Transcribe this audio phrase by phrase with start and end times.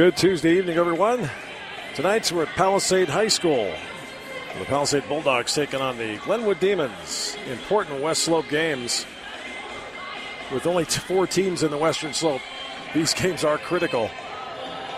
[0.00, 1.28] Good Tuesday evening, everyone.
[1.94, 3.70] Tonight's we're at Palisade High School.
[4.58, 7.36] The Palisade Bulldogs taking on the Glenwood Demons.
[7.46, 9.04] Important West Slope games.
[10.54, 12.40] With only four teams in the Western Slope,
[12.94, 14.08] these games are critical.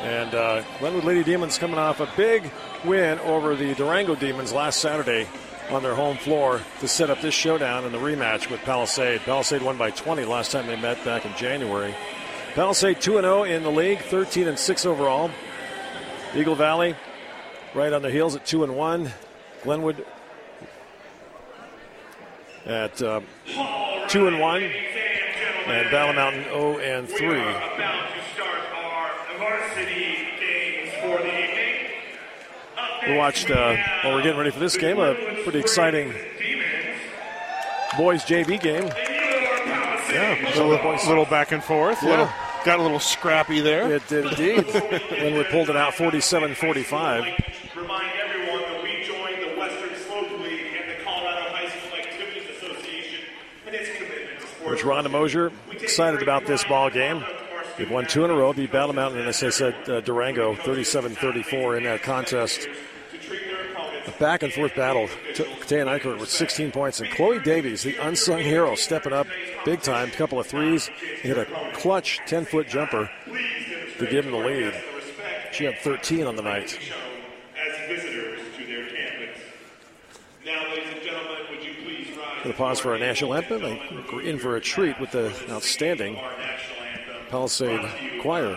[0.02, 2.48] And uh, Glenwood Lady Demons coming off a big
[2.84, 5.26] win over the Durango Demons last Saturday
[5.70, 9.22] on their home floor to set up this showdown in the rematch with Palisade.
[9.22, 11.92] Palisade won by 20 last time they met back in January.
[12.54, 15.30] Palisade 2 0 in the league, 13 and 6 overall.
[16.34, 16.94] Eagle Valley
[17.74, 19.10] right on the heels at 2 and 1.
[19.62, 20.04] Glenwood
[22.66, 23.22] at uh,
[24.08, 24.62] 2 and 1.
[24.62, 27.28] And Battle Mountain 0 and 3.
[33.08, 36.12] We watched, uh, while we're getting ready for this game, a pretty exciting
[37.96, 38.90] boys JV game.
[40.12, 42.02] Yeah, a little, little back and forth.
[42.02, 42.10] Yeah.
[42.10, 42.30] Little,
[42.64, 43.92] got a little scrappy there.
[43.92, 44.66] It did indeed.
[45.10, 47.24] when we pulled it out 47 45.
[47.76, 52.48] Remind everyone that we joined the Western Slope League and the Colorado High School Activities
[52.56, 53.20] Association
[53.66, 54.70] and its commitment to sports.
[54.70, 57.24] Which Rhonda Mosier excited about this ball game.
[57.78, 60.54] They've won two in a row, beat Battle Mountain, and as I said, uh, Durango
[60.54, 62.68] 37 34 in that contest.
[64.22, 65.08] Back and forth battle.
[65.34, 69.26] Taya Nykirk with 16 points, and Chloe Davies, the unsung hero, stepping up
[69.64, 70.10] big time.
[70.10, 70.86] A couple of threes.
[71.22, 73.10] Hit a clutch 10 foot jumper
[73.98, 74.80] to give him the lead.
[75.50, 76.78] She had 13 on the night.
[82.44, 83.62] Going to pause for our national anthem.
[84.12, 86.16] We're in for a treat with the outstanding
[87.28, 88.56] Palisade Choir.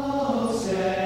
[0.00, 0.97] Oh, say,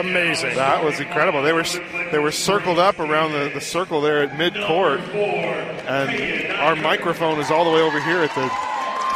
[0.00, 0.54] amazing.
[0.56, 1.42] That was incredible.
[1.42, 1.64] They were
[2.10, 7.38] they were circled up around the, the circle there at mid court, and our microphone
[7.40, 8.50] is all the way over here at the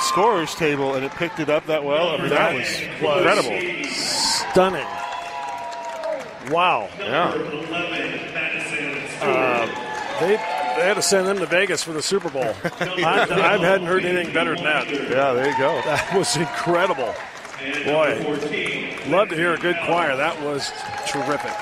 [0.01, 2.09] scorers table, and it picked it up that well.
[2.11, 3.85] I mean, that was incredible.
[3.93, 4.87] Stunning.
[6.51, 6.89] Wow.
[6.99, 7.31] Yeah,
[9.23, 9.71] um,
[10.21, 12.43] They, they had to send them to Vegas for the Super Bowl.
[12.81, 14.91] I, I hadn't heard anything better than that.
[14.91, 15.33] yeah.
[15.33, 15.81] There you go.
[15.87, 17.15] That was incredible.
[17.85, 18.21] Boy,
[19.09, 20.17] love to hear a good choir.
[20.17, 20.71] That was
[21.07, 21.53] terrific.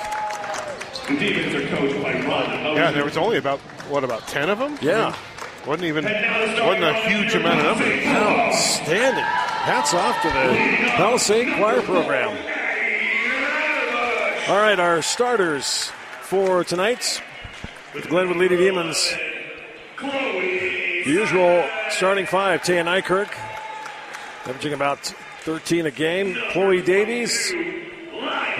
[1.08, 3.58] The Demons are coached by Ron Yeah, there was only about
[3.88, 4.78] what about ten of them?
[4.80, 5.14] Yeah.
[5.66, 8.06] wasn't even wasn't a huge amount of numbers.
[8.06, 9.24] Outstanding.
[9.24, 12.30] Hats off to the Palisade Choir Program.
[14.48, 17.22] All right, our starters for tonight
[17.94, 19.14] with Glenwood Lady Demons.
[20.00, 23.32] The usual starting five, Taya Nykirk,
[24.48, 26.36] averaging about 13 a game.
[26.52, 27.52] Chloe Davies,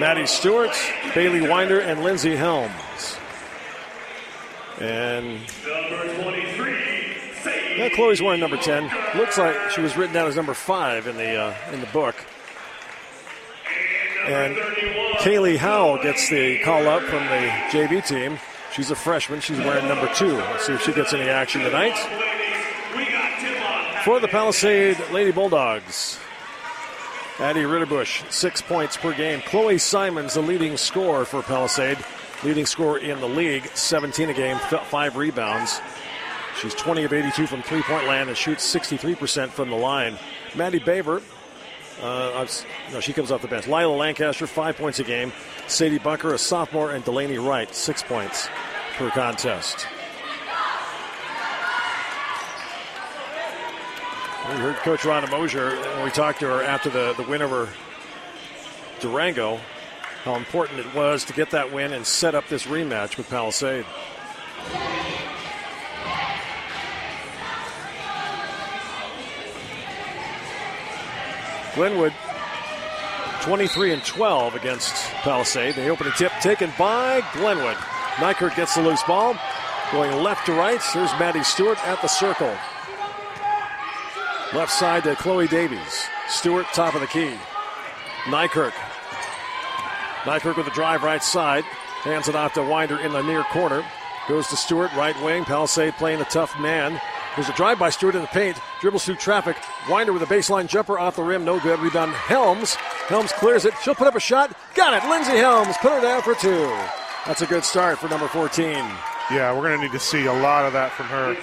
[0.01, 0.73] Maddie Stewart,
[1.15, 2.73] Bailey Winder, and Lindsay Helms.
[4.81, 6.73] And Number 23,
[7.43, 8.91] Sadie yeah, Chloe's wearing number 10.
[9.17, 12.17] Looks like she was written down as number five in the uh, in the book.
[14.27, 14.57] And
[15.19, 18.39] Kaylee Howell gets the call up from the JV team.
[18.73, 19.41] She's a freshman.
[19.41, 20.37] She's wearing number two.
[20.37, 21.97] Let's see if she gets any action tonight.
[24.05, 26.19] For the Palisade Lady Bulldogs,
[27.39, 29.41] Addie Ritterbush, six points per game.
[29.41, 31.99] Chloe Simons, the leading scorer for Palisade,
[32.45, 35.81] leading scorer in the league, 17 a game, five rebounds.
[36.61, 40.19] She's 20 of 82 from three point land and shoots 63% from the line.
[40.55, 41.23] Maddie Baber,
[42.03, 42.47] uh,
[42.93, 43.67] no, she comes off the bench.
[43.67, 45.33] Lila Lancaster, five points a game.
[45.69, 48.49] Sadie Bunker, a sophomore, and Delaney Wright, six points
[48.97, 49.87] per contest.
[54.53, 57.71] We heard Coach Rhonda Mosier when we talked to her after the, the win over
[59.01, 59.59] Durango,
[60.25, 63.87] how important it was to get that win and set up this rematch with Palisade.
[71.75, 72.13] Glenwood
[73.41, 75.77] 23 and 12 against Palisade.
[75.77, 77.77] The opening tip taken by Glenwood.
[78.17, 79.35] Nykerk gets the loose ball.
[79.93, 80.81] Going left to right.
[80.93, 82.55] There's Maddie Stewart at the circle.
[84.55, 86.07] Left side to Chloe Davies.
[86.29, 87.35] Stewart, top of the key.
[88.25, 88.73] Nykerk.
[90.25, 91.65] Nykerk with the drive right side.
[92.03, 93.83] Hands it off to Winder in the near corner.
[94.29, 95.45] Goes to Stewart, right wing.
[95.45, 97.01] Palisade playing the tough man.
[97.35, 98.59] There's a drive by Stewart in the paint.
[98.83, 99.57] Dribbles through traffic.
[99.89, 101.47] Winder with a baseline jumper off the rim.
[101.47, 101.81] No good.
[101.81, 102.75] Rebound Helms.
[103.09, 103.73] Helms clears it.
[103.83, 104.55] She'll put up a shot.
[104.75, 105.09] Got it.
[105.09, 106.71] Lindsay Helms put her down for two.
[107.27, 108.75] That's a good start for number 14.
[109.31, 111.35] Yeah, we're going to need to see a lot of that from her.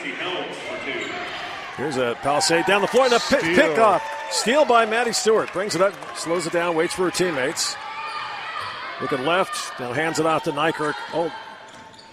[1.80, 3.56] Here's a Palisade down the floor and a pick, Steal.
[3.56, 4.04] pick off.
[4.32, 5.52] Steal by Maddie Stewart.
[5.54, 7.78] Brings it up, slows it down, waits for her teammates.
[9.00, 10.96] Looking left, now hands it off to Nykerk.
[11.14, 11.34] Oh,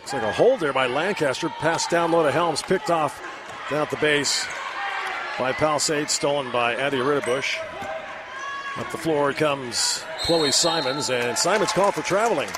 [0.04, 1.48] it's like a hold there by Lancaster.
[1.48, 3.20] Pass down low to Helms, picked off
[3.68, 4.46] down at the base
[5.36, 7.58] by Palisade, stolen by Addie Ritterbush.
[8.76, 12.48] Up the floor comes Chloe Simons, and Simons called for traveling.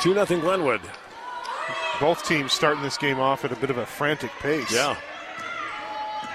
[0.00, 0.80] 2 0 Glenwood.
[2.00, 4.70] Both teams starting this game off at a bit of a frantic pace.
[4.72, 4.96] Yeah.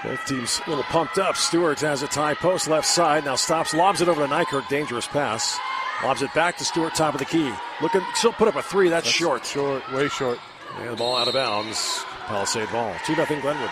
[0.04, 1.38] Both teams a little pumped up.
[1.38, 3.26] Stewart has a tie post left side.
[3.26, 4.68] Now stops, lobs it over to Nykerk.
[4.70, 5.60] Dangerous pass.
[6.04, 7.54] Lobs it back to Stewart, top of the key.
[7.80, 8.90] Looking, she'll put up a three.
[8.90, 9.46] That's, short.
[9.46, 10.40] Short, way short.
[10.80, 12.04] And the ball out of bounds.
[12.26, 12.96] Palisade ball.
[13.06, 13.70] 2 0 Glenwood.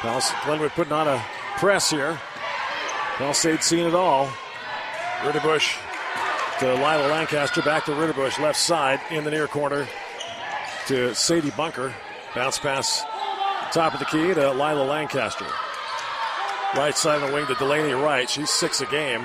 [0.00, 1.24] Palisade, Glenwood putting on a
[1.56, 2.18] press here.
[3.18, 4.28] Palisade seeing it all.
[5.22, 5.76] Ritterbush
[6.60, 7.60] to Lila Lancaster.
[7.62, 9.88] Back to Ritterbush, left side in the near corner
[10.86, 11.92] to Sadie Bunker.
[12.36, 13.02] Bounce pass,
[13.72, 15.46] top of the key to Lila Lancaster.
[16.76, 18.30] Right side of the wing to Delaney Wright.
[18.30, 19.22] She's six a game.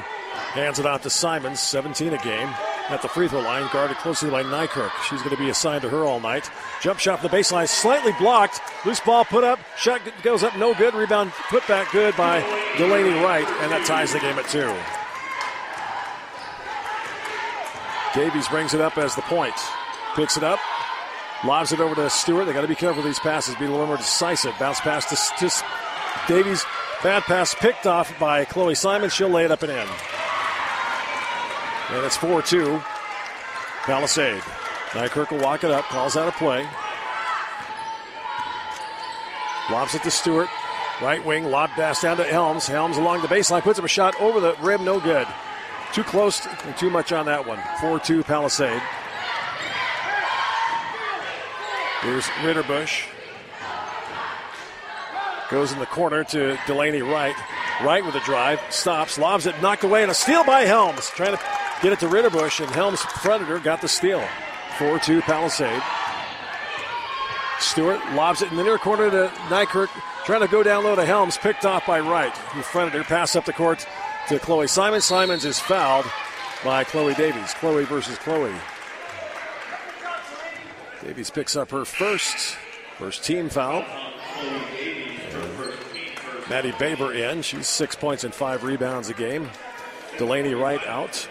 [0.53, 2.49] Hands it out to Simons, 17 a game.
[2.93, 4.91] At the free throw line, guarded closely by Nykerk.
[5.09, 6.51] She's going to be assigned to her all night.
[6.79, 8.61] Jump shot from the baseline, slightly blocked.
[8.85, 9.57] Loose ball put up.
[9.79, 10.93] Shot goes up, no good.
[10.93, 12.41] Rebound put back good by
[12.77, 14.71] Delaney Wright, and that ties the game at two.
[18.13, 19.55] Davies brings it up as the point.
[20.15, 20.59] Picks it up,
[21.43, 22.45] lobs it over to Stewart.
[22.45, 24.53] They got to be careful with these passes, be a little more decisive.
[24.59, 25.65] Bounce pass to just
[26.27, 26.63] Davies.
[27.01, 29.09] Bad pass picked off by Chloe Simon.
[29.09, 29.87] She'll lay it up and in.
[31.89, 32.81] And it's 4 2.
[33.83, 34.41] Palisade.
[34.91, 36.68] Nykerk will walk it up, calls out a play.
[39.71, 40.50] Lobs it to Stewart.
[41.01, 42.67] Right wing, lob pass down to Helms.
[42.67, 45.27] Helms along the baseline, puts up a shot over the rim, no good.
[45.93, 47.60] Too close and too much on that one.
[47.81, 48.81] 4 2 Palisade.
[52.01, 53.05] Here's Ritterbush.
[55.50, 57.36] Goes in the corner to Delaney Wright.
[57.81, 61.10] Wright with a drive, stops, lobs it, knocked away, and a steal by Helms.
[61.10, 61.43] Trying to
[61.83, 64.25] get it to Ritterbush, and Helms Predator got the steal.
[64.79, 65.83] 4 2 Palisade.
[67.59, 69.89] Stewart lobs it in the near corner to Nykerk,
[70.25, 73.35] trying to go down low to Helms, picked off by Wright, who fronted her, pass
[73.35, 73.85] up the court
[74.29, 75.03] to Chloe Simons.
[75.03, 76.05] Simons is fouled
[76.63, 77.53] by Chloe Davies.
[77.55, 78.55] Chloe versus Chloe.
[81.03, 82.55] Davies picks up her first,
[82.97, 83.85] first team foul.
[86.49, 87.41] Maddie Baber in.
[87.41, 89.49] She's six points and five rebounds a game.
[90.17, 91.27] Delaney Wright out.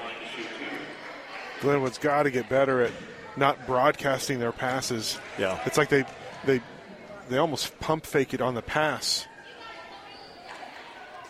[1.63, 2.93] Glenwood's got to get better at
[3.37, 5.19] not broadcasting their passes.
[5.39, 5.59] Yeah.
[5.65, 6.05] It's like they
[6.45, 6.61] they
[7.29, 9.27] they almost pump fake it on the pass.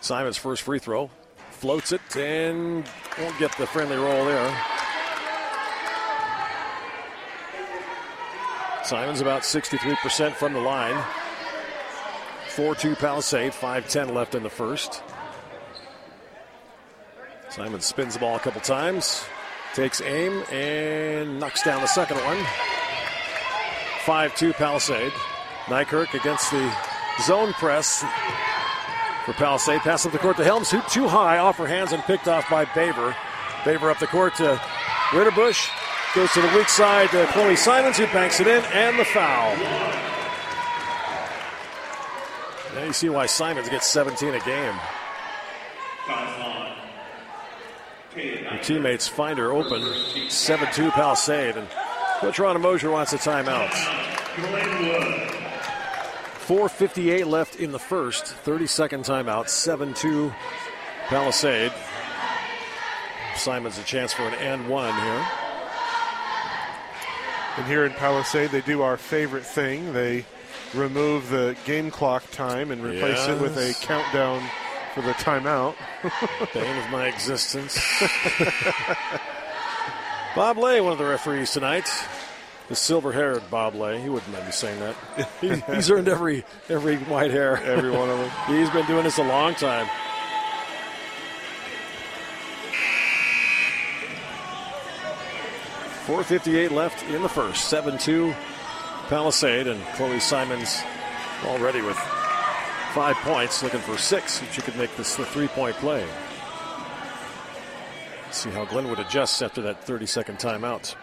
[0.00, 1.10] Simon's first free throw.
[1.50, 2.84] Floats it and
[3.20, 4.64] won't get the friendly roll there.
[8.84, 11.00] Simon's about 63% from the line.
[12.48, 15.02] 4 2 Palisade, 5 10 left in the first.
[17.48, 19.24] Simon spins the ball a couple times,
[19.74, 22.38] takes aim, and knocks down the second one.
[24.04, 25.12] 5 2 Palisade.
[25.66, 26.74] Nykerk against the
[27.22, 28.04] zone press
[29.24, 29.80] for Palisade.
[29.80, 30.70] Pass up the court to Helms.
[30.70, 33.14] Hoop too high, off her hands and picked off by Baver.
[33.64, 34.60] Baver up the court to
[35.10, 35.70] Ritterbush.
[36.14, 39.56] Goes to the weak side to Chloe Simons, who banks it in, and the foul.
[42.74, 44.74] Now you see why Simons gets 17 a game.
[48.14, 49.82] Her teammates find her open.
[50.28, 51.56] 7 2 Palisade.
[51.56, 51.68] And
[52.20, 53.72] Coach Ron Mosier wants a timeout.
[54.36, 55.28] Glenwood.
[56.46, 58.26] 4.58 left in the first.
[58.26, 59.48] 30 second timeout.
[59.48, 60.32] 7 2
[61.08, 61.72] Palisade.
[63.36, 65.26] Simons a chance for an and one here.
[67.56, 69.92] And here in Palisade, they do our favorite thing.
[69.92, 70.24] They
[70.74, 74.42] remove the game clock time and replace it with a countdown
[74.94, 75.74] for the timeout.
[76.52, 77.80] Bane of my existence.
[80.36, 81.88] Bob Lay, one of the referees tonight.
[82.68, 84.00] The silver-haired Bob Lay.
[84.00, 84.96] He wouldn't mind me saying that.
[85.40, 87.56] He, he's earned every every white hair.
[87.56, 88.30] Every one of them.
[88.46, 89.88] He's been doing this a long time.
[96.06, 97.68] Four fifty-eight left in the first.
[97.68, 98.34] Seven-two,
[99.08, 100.80] Palisade, and Chloe Simons
[101.44, 101.98] already with
[102.92, 106.06] five points, looking for six if she could make this the three-point play.
[108.30, 110.94] See how Glenwood adjusts after that 30-second timeout.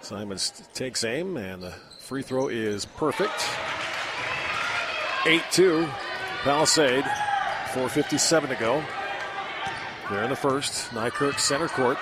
[0.00, 3.48] Simons takes aim, and the free throw is perfect.
[5.26, 5.88] 8 2,
[6.42, 7.04] Palisade.
[7.72, 8.84] 4.57 to go.
[10.08, 10.90] There in the first.
[10.90, 11.98] Nykirk center court.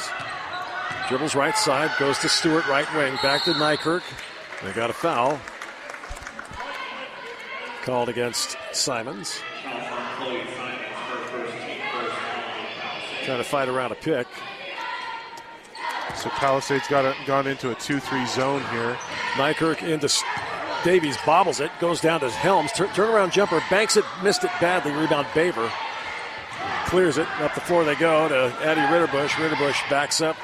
[1.08, 3.14] Dribbles right side, goes to Stewart, right wing.
[3.22, 4.02] Back to Nykirk.
[4.62, 5.40] They got a foul.
[7.84, 9.34] Called against Simons.
[9.62, 13.24] Foul on Chloe Simons, her first team first foul on Palisade.
[13.26, 14.26] Trying to fight around a pick.
[16.16, 18.96] So Palisade's got a, gone into a 2 3 zone here.
[19.34, 20.08] Nykirk into
[20.82, 22.72] Davies, bobbles it, goes down to Helms.
[22.72, 24.92] Tur- turnaround jumper, banks it, missed it badly.
[24.92, 25.70] Rebound Baver.
[26.86, 27.28] Clears it.
[27.40, 29.28] Up the floor they go to Addie Ritterbush.
[29.28, 30.36] Ritterbush backs up.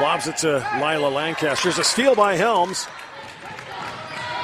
[0.00, 1.64] Lobs it to Lila Lancaster.
[1.64, 2.86] There's a steal by Helms.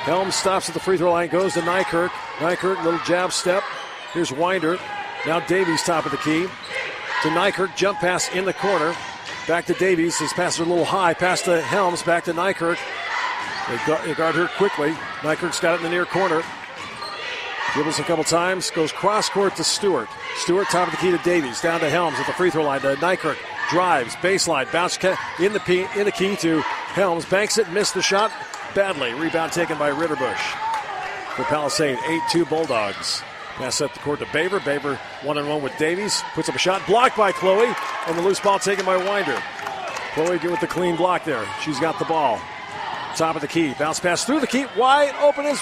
[0.04, 2.10] Helms stops at the free throw line, goes to Nykirk.
[2.36, 3.62] Nykirk, little jab step.
[4.12, 4.78] Here's Winder.
[5.26, 6.42] Now Davies, top of the key.
[7.22, 8.94] To Nykirk, jump pass in the corner.
[9.48, 10.18] Back to Davies.
[10.18, 11.14] His pass is a little high.
[11.14, 12.02] Pass to Helms.
[12.02, 12.78] Back to Nykirk.
[13.68, 14.90] They gu- they guard her quickly.
[15.20, 16.42] Nykirk's got it in the near corner.
[17.72, 18.70] Dribbles a couple times.
[18.70, 20.08] Goes cross court to Stewart.
[20.36, 21.62] Stewart top of the key to Davies.
[21.62, 22.82] Down to Helms at the free throw line.
[22.82, 23.38] To Nykirk.
[23.70, 24.14] Drives.
[24.16, 24.70] Baseline.
[24.70, 24.98] Bounce
[25.40, 27.24] in the, in the key to Helms.
[27.24, 27.70] Banks it.
[27.72, 28.30] Missed the shot
[28.74, 29.14] badly.
[29.14, 31.36] Rebound taken by Ritterbush.
[31.36, 31.98] For Palisade.
[32.06, 33.22] 8 2 Bulldogs.
[33.56, 34.60] Pass up the court to Baver.
[34.60, 36.22] Baver one on one with Davies.
[36.34, 36.86] Puts up a shot.
[36.86, 37.72] Blocked by Chloe.
[38.06, 39.40] And the loose ball taken by Winder.
[40.14, 41.46] Chloe with the clean block there.
[41.62, 42.40] She's got the ball.
[43.16, 43.74] Top of the key.
[43.78, 44.66] Bounce pass through the key.
[44.76, 45.60] Wide open is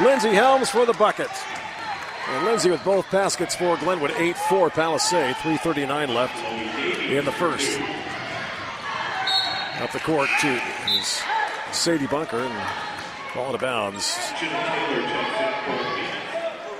[0.00, 1.30] Lindsey Helms for the bucket.
[2.28, 4.12] And Lindsey with both baskets for Glenwood.
[4.12, 5.34] 8 4 Palisade.
[5.36, 6.36] 3.39 left
[7.02, 7.80] in the first.
[9.80, 10.60] Up the court to
[11.72, 12.68] Sadie Bunker and
[13.34, 14.18] ball out of bounds.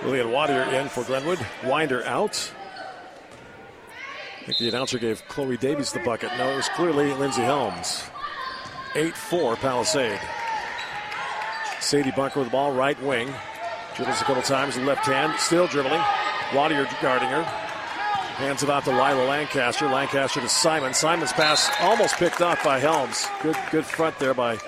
[0.02, 1.38] Lillian Wadier in for Glenwood.
[1.64, 2.52] Winder out.
[4.40, 6.30] I think the announcer gave Chloe Davies the bucket.
[6.38, 8.04] No, it was clearly Lindsey Helms.
[8.94, 10.20] 8 4 Palisade.
[11.78, 13.32] Sadie Bunker with the ball, right wing.
[13.96, 16.00] Dribbles a couple times, left hand, still dribbling.
[16.50, 17.42] Wadier guarding her.
[17.42, 19.86] Hands it off to Lila Lancaster.
[19.86, 20.94] Lancaster to Simon.
[20.94, 23.26] Simon's pass almost picked off by Helms.
[23.42, 24.58] Good good front there by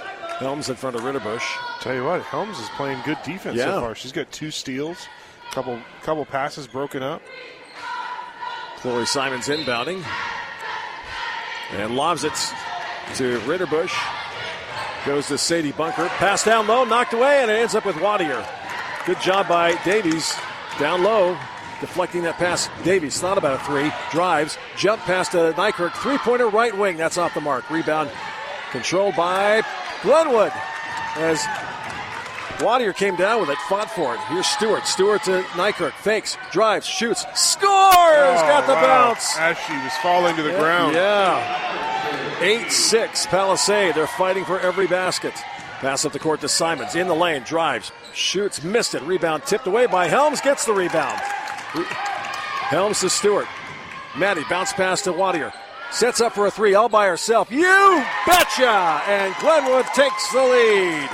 [0.43, 1.43] Helms in front of Ritterbush.
[1.81, 3.67] Tell you what, Helms is playing good defense Yeah.
[3.67, 3.95] so far.
[3.95, 5.07] She's got two steals,
[5.53, 7.23] couple couple passes broken up.
[8.79, 10.05] Chloe Simons inbounding.
[11.73, 12.35] And lobs it
[13.15, 13.93] to Ritterbush.
[15.07, 16.07] Goes to Sadie Bunker.
[16.09, 18.45] Pass down low, knocked away, and it ends up with Wadier.
[19.07, 20.35] Good job by Davies.
[20.79, 21.37] Down low,
[21.81, 22.69] deflecting that pass.
[22.85, 23.93] Davies thought about a three.
[24.11, 24.59] Drives.
[24.77, 25.93] Jump past to Nykirk.
[25.95, 26.97] Three pointer right wing.
[26.97, 27.69] That's off the mark.
[27.71, 28.11] Rebound
[28.73, 29.63] controlled by
[30.03, 30.53] Glenwood.
[31.17, 31.41] As
[32.59, 34.21] Wadier came down with it, fought for it.
[34.29, 34.87] Here's Stewart.
[34.87, 35.93] Stewart to Nykirk.
[35.93, 37.71] Fakes, drives, shoots, scores!
[37.71, 38.83] Oh, Got the Oh, wow.
[39.09, 39.37] bounce.
[39.39, 40.95] As she was falling to the ground.
[40.95, 42.39] Yeah.
[42.41, 43.95] 8 6 Palisade.
[43.95, 45.35] They're fighting for every basket.
[45.81, 46.95] Pass up the court to Simons.
[46.95, 47.43] In the lane.
[47.43, 47.91] Drives.
[48.15, 48.63] Shoots.
[48.63, 49.03] Missed it.
[49.03, 50.41] Rebound tipped away by Helms.
[50.41, 51.19] Gets the rebound.
[51.21, 53.47] Helms to Stewart.
[54.17, 55.53] Maddie bounce pass to Wadier.
[55.93, 57.51] Sets up for a three all by herself.
[57.51, 59.03] You betcha!
[59.07, 61.11] And Glenwood takes the lead.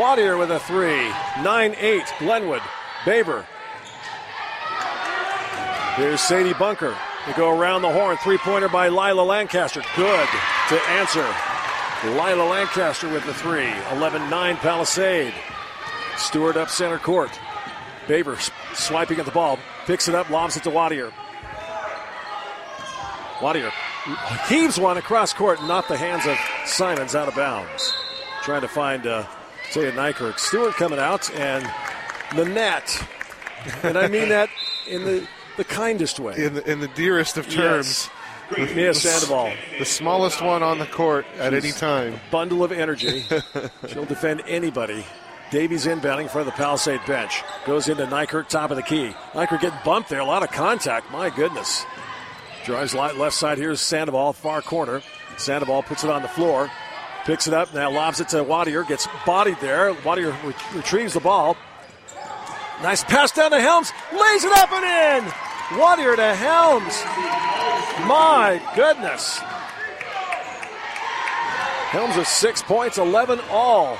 [0.00, 1.12] Wadier with a three.
[1.42, 2.02] 9 8.
[2.18, 2.62] Glenwood.
[3.04, 3.44] Baber.
[5.96, 6.96] Here's Sadie Bunker.
[7.26, 8.16] They go around the horn.
[8.16, 9.82] Three pointer by Lila Lancaster.
[9.94, 10.28] Good
[10.70, 11.26] to answer.
[12.04, 13.70] Lila Lancaster with the three.
[13.92, 15.34] 11 9 Palisade.
[16.16, 17.38] Stewart up center court.
[18.08, 18.38] Baber
[18.72, 19.58] swiping at the ball.
[19.84, 21.12] Picks it up, lobs it to Wadier.
[24.48, 27.94] Heaves one across court, not the hands of Simons out of bounds.
[28.42, 29.24] Trying to find uh,
[29.72, 30.38] Taya Nykirk.
[30.38, 31.68] Stewart coming out, and
[32.36, 33.06] the net.
[33.82, 34.48] And I mean that
[34.88, 36.36] in the, the kindest way.
[36.36, 38.08] In the, in the dearest of terms.
[38.56, 38.74] Yes.
[38.74, 39.52] Mia Sandoval.
[39.78, 42.20] The smallest one on the court at any time.
[42.30, 43.24] Bundle of energy.
[43.88, 45.04] She'll defend anybody.
[45.50, 47.42] Davies inbounding for the Palisade bench.
[47.66, 49.14] Goes into Nykirk, top of the key.
[49.32, 50.20] Nykirk getting bumped there.
[50.20, 51.10] A lot of contact.
[51.10, 51.84] My goodness.
[52.64, 53.58] Drives light left side.
[53.58, 55.02] Here's Sandoval, far corner.
[55.36, 56.70] Sandoval puts it on the floor.
[57.24, 57.72] Picks it up.
[57.74, 58.86] Now lobs it to Wadier.
[58.86, 59.92] Gets bodied there.
[59.94, 61.56] Wadier re- retrieves the ball.
[62.82, 63.92] Nice pass down to Helms.
[64.12, 65.30] Lays it up and in.
[65.78, 67.02] Wadier to Helms.
[68.08, 69.38] My goodness.
[71.90, 73.96] Helms with six points, 11 all.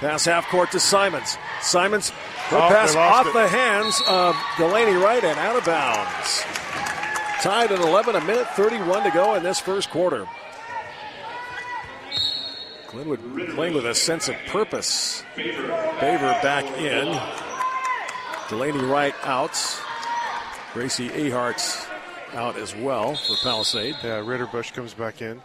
[0.00, 1.36] Pass half court to Simons.
[1.60, 3.32] Simons, her Oh, pass off it.
[3.32, 6.44] the hands of Delaney Wright and out of bounds.
[7.42, 10.28] Tied at 11, a minute 31 to go in this first quarter.
[12.86, 13.18] Glenwood
[13.56, 15.24] playing with a sense of purpose.
[15.34, 17.20] Baver back in.
[18.48, 19.58] Delaney Wright out.
[20.72, 21.88] Gracie Ahart
[22.32, 23.96] out as well for Palisade.
[24.04, 25.42] Yeah, Ritterbush comes back in.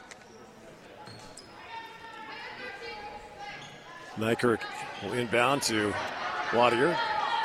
[4.18, 4.60] Nykirk
[5.02, 5.92] will inbound to
[6.52, 6.96] Wadier.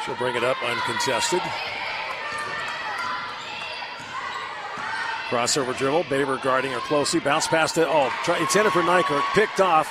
[0.05, 1.41] She'll bring it up uncontested.
[5.33, 6.05] Crossover dribble.
[6.11, 7.19] Baber guarding her closely.
[7.19, 7.87] Bounce past it.
[7.89, 9.23] Oh, try, intended for Nykirk.
[9.33, 9.89] Picked off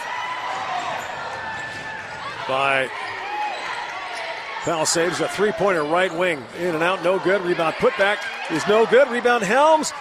[2.47, 2.87] by
[4.61, 5.19] Palisades.
[5.19, 6.43] A three pointer right wing.
[6.59, 7.03] In and out.
[7.03, 7.41] No good.
[7.41, 9.07] Rebound put back is no good.
[9.07, 9.91] Rebound Helms.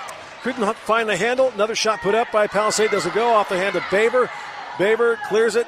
[0.43, 1.49] Couldn't find the handle.
[1.55, 2.91] Another shot put up by Palisade.
[2.91, 4.29] Doesn't go off the hand of Baber.
[4.79, 5.67] Baber clears it.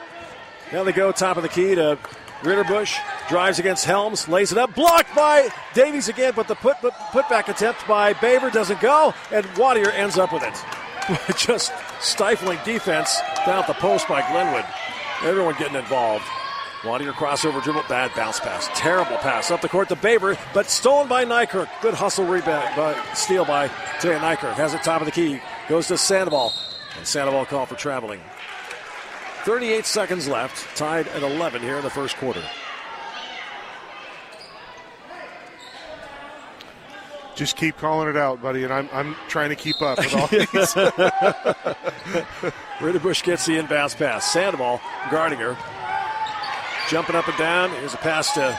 [0.71, 1.99] Now they go top of the key to
[2.43, 2.99] Ritterbush.
[3.29, 7.49] Drives against Helms, lays it up, blocked by Davies again, but the put, put putback
[7.49, 11.37] attempt by Baber doesn't go, and Wadier ends up with it.
[11.37, 14.65] Just stifling defense down at the post by Glenwood.
[15.25, 16.25] Everyone getting involved.
[16.83, 21.07] Wadier crossover dribble, bad bounce pass, terrible pass up the court to Baber, but stolen
[21.07, 21.69] by Nykirk.
[21.81, 23.69] Good hustle rebound, by, steal by
[24.01, 24.55] Taya Nykirk.
[24.55, 26.53] Has it top of the key, goes to Sandoval,
[26.99, 28.21] and Sandoval called for traveling.
[29.45, 32.43] 38 seconds left, tied at 11 here in the first quarter.
[37.35, 40.27] Just keep calling it out, buddy, and I'm, I'm trying to keep up with all
[40.29, 40.47] these.
[42.79, 44.31] Ritterbush gets the inbounds pass.
[44.31, 45.57] Sandoval guarding her.
[46.89, 47.71] Jumping up and down.
[47.71, 48.59] Here's a pass to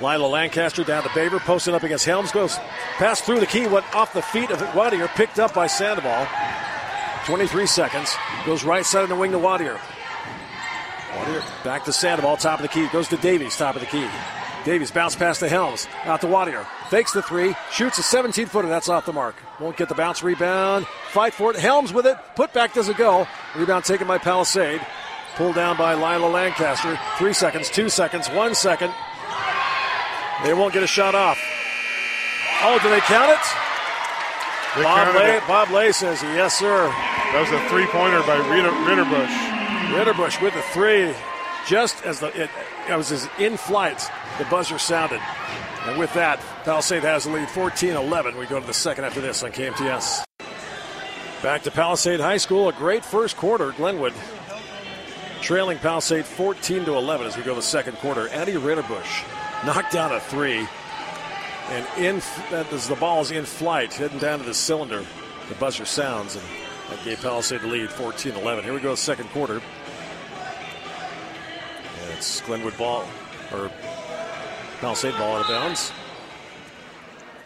[0.00, 1.38] Lila Lancaster down to Baber.
[1.38, 2.32] Posted up against Helms.
[2.32, 2.56] Goes
[2.96, 3.66] pass through the key.
[3.66, 5.08] Went off the feet of Wadier.
[5.08, 6.26] Picked up by Sandoval.
[7.26, 8.16] 23 seconds.
[8.46, 9.78] Goes right side of the wing to Wadier.
[11.64, 12.36] Back to Sandoval.
[12.36, 12.88] Top of the key.
[12.88, 13.56] Goes to Davies.
[13.56, 14.08] Top of the key.
[14.64, 15.88] Davies bounce past the Helms.
[16.04, 16.64] Out to Wadier.
[16.88, 17.54] Fakes the three.
[17.72, 18.68] Shoots a 17 footer.
[18.68, 19.34] That's off the mark.
[19.58, 20.86] Won't get the bounce rebound.
[21.10, 21.58] Fight for it.
[21.58, 22.16] Helms with it.
[22.36, 23.26] Put back doesn't go.
[23.56, 24.80] Rebound taken by Palisade.
[25.36, 26.98] Pulled down by Lila Lancaster.
[27.16, 28.92] Three seconds, two seconds, one second.
[30.44, 31.38] They won't get a shot off.
[32.62, 33.38] Oh, do they count it?
[34.76, 35.46] They Bob Lay, it.
[35.48, 36.88] Bob Lay says yes, sir.
[36.88, 39.51] That was a three pointer by Ritter, Ritterbush.
[39.92, 41.14] Ritterbush with the three,
[41.66, 42.48] just as the it,
[42.88, 45.20] it was as in flight, the buzzer sounded.
[45.82, 48.38] And with that, Palisade has the lead 14 11.
[48.38, 50.24] We go to the second after this on KMTS.
[51.42, 52.70] Back to Palisade High School.
[52.70, 53.72] A great first quarter.
[53.72, 54.14] Glenwood
[55.42, 58.28] trailing Palisade 14 to 11 as we go to the second quarter.
[58.30, 60.66] Addie Ritterbush knocked down a three.
[61.68, 65.04] And in that as the ball is in flight, heading down to the cylinder,
[65.48, 66.44] the buzzer sounds, and
[66.90, 68.64] that gave Palisade the lead 14 11.
[68.64, 69.60] Here we go, second quarter.
[72.22, 73.04] It's Glenwood ball,
[73.52, 73.68] or
[74.78, 75.92] Palisade ball out of bounds.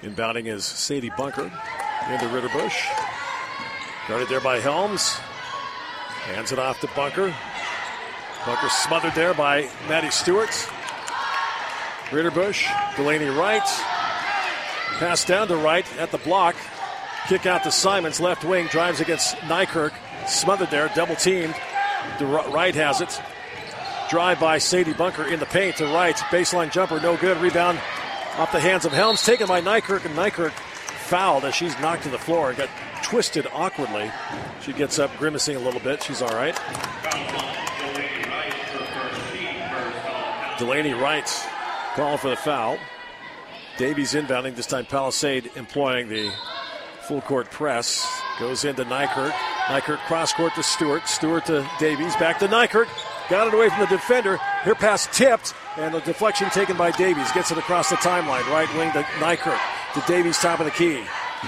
[0.03, 2.85] Inbounding is Sadie Bunker into Ritterbush.
[4.07, 5.15] Guarded there by Helms.
[6.27, 7.35] Hands it off to Bunker.
[8.45, 10.51] Bunker smothered there by Maddie Stewart.
[12.11, 13.67] Ritterbush, Delaney Wright.
[14.99, 16.55] Pass down to Wright at the block.
[17.29, 19.95] Kick out to Simons, left wing, drives against Nykirk.
[20.29, 21.55] Smothered there, double teamed.
[22.21, 23.23] Wright has it.
[24.11, 26.17] Drive by Sadie Bunker in the paint to right.
[26.31, 27.37] Baseline jumper, no good.
[27.39, 27.79] Rebound
[28.37, 32.09] off the hands of Helms, taken by Nykirk, and Nykirk fouled as she's knocked to
[32.09, 32.69] the floor and got
[33.03, 34.11] twisted awkwardly.
[34.63, 36.03] She gets up, grimacing a little bit.
[36.03, 36.57] She's all right.
[40.59, 41.49] Delaney Wright
[41.95, 42.79] calling for the foul.
[43.77, 46.33] Davies inbounding, this time Palisade employing the
[47.07, 49.31] Full court press goes into Nykirk.
[49.31, 51.07] Nykirk cross court to Stewart.
[51.07, 52.17] Stewart to Davies.
[52.17, 52.89] Back to Nykirk.
[53.29, 54.39] Got it away from the defender.
[54.63, 57.31] Here pass tipped, and the deflection taken by Davies.
[57.33, 58.49] Gets it across the timeline.
[58.51, 59.59] Right wing to Nykirk.
[59.95, 61.03] To Davies, top of the key.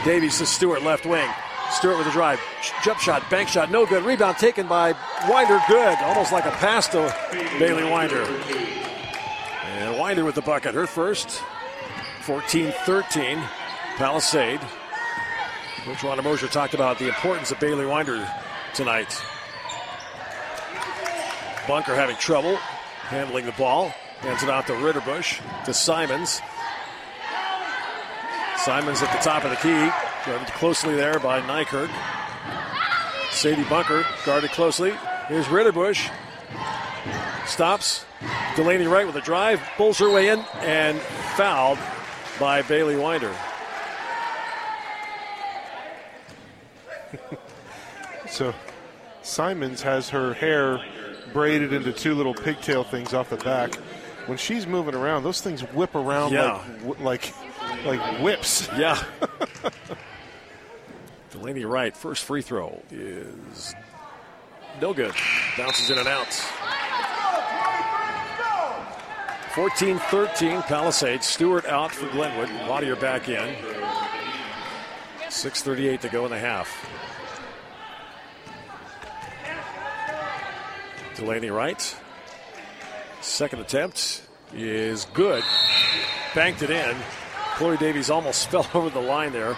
[0.05, 1.29] Davies to Stewart, left wing.
[1.71, 2.41] Stewart with a drive.
[2.83, 4.03] Jump shot, bank shot, no good.
[4.05, 4.95] Rebound taken by
[5.29, 5.99] Winder, good.
[5.99, 7.15] Almost like a pass to
[7.59, 8.23] Bailey Winder.
[9.65, 10.75] And Winder with the bucket.
[10.75, 11.43] Her first.
[12.23, 13.39] 14 13.
[13.97, 14.61] Palisade.
[15.85, 18.29] Coach Ron Mosier talked about the importance of Bailey Winder
[18.75, 19.21] tonight.
[21.69, 23.91] Bunker having trouble handling the ball.
[24.21, 26.41] Hands it out to Ritterbush, to Simons.
[28.57, 29.91] Simons at the top of the key.
[30.27, 31.91] Guarded closely there by Nykirk.
[33.31, 34.93] Sadie Bunker guarded closely.
[35.29, 36.11] Here's Ritterbush.
[37.47, 38.05] Stops.
[38.57, 39.61] Delaney Wright with a drive.
[39.77, 40.99] Pulls her way in and
[41.37, 41.79] fouled
[42.41, 43.35] by Bailey Winder.
[48.31, 48.55] So
[49.23, 50.81] Simons has her hair
[51.33, 53.75] braided into two little pigtail things off the back.
[54.27, 56.63] When she's moving around, those things whip around Yeah.
[57.01, 57.35] like like
[57.87, 58.69] like whips.
[58.77, 59.03] Yeah.
[61.31, 63.75] Delaney Wright, first free throw is
[64.81, 65.15] no good.
[65.57, 66.33] Bounces in and out.
[69.55, 71.27] 14 13, Palisades.
[71.27, 72.49] Stewart out for Glenwood.
[72.69, 73.55] Wadier back in.
[75.25, 76.69] 6.38 to go in the half.
[81.19, 81.97] Delaney Wright.
[83.21, 84.23] Second attempt
[84.55, 85.43] is good.
[86.33, 86.97] Banked it in.
[87.57, 89.57] Chloe Davies almost fell over the line there.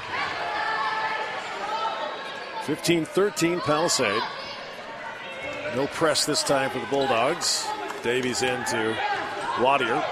[2.64, 4.22] 15 13 Palisade.
[5.76, 7.66] No press this time for the Bulldogs.
[8.02, 8.96] Davies into
[9.56, 10.02] Wadier.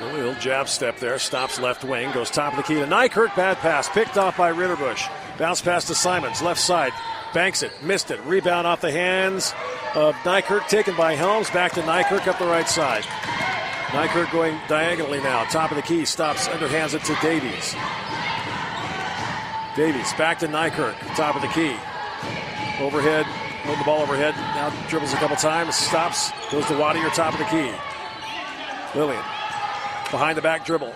[0.00, 1.18] Little jab step there.
[1.18, 2.12] Stops left wing.
[2.12, 3.34] Goes top of the key to Nykirk.
[3.34, 3.88] Bad pass.
[3.88, 5.10] Picked off by Ritterbush.
[5.38, 6.42] Bounce pass to Simons.
[6.42, 6.92] Left side.
[7.32, 7.72] Banks it.
[7.82, 8.20] Missed it.
[8.24, 9.52] Rebound off the hands
[9.94, 10.68] of Nykirk.
[10.68, 11.50] Taken by Helms.
[11.50, 13.02] Back to Nykirk up the right side.
[13.88, 15.44] Nykirk going diagonally now.
[15.44, 16.04] Top of the key.
[16.04, 16.46] Stops.
[16.48, 17.74] Underhands it to Davies.
[19.76, 20.94] Davies back to Nykirk.
[21.16, 21.74] Top of the key.
[22.80, 23.26] Overhead.
[23.64, 24.34] Hold the ball overhead.
[24.36, 25.74] Now dribbles a couple times.
[25.74, 26.30] Stops.
[26.52, 27.12] Goes to Wadier.
[27.12, 27.72] Top of the key.
[28.94, 29.22] Lillian.
[30.12, 30.94] Behind the back dribble.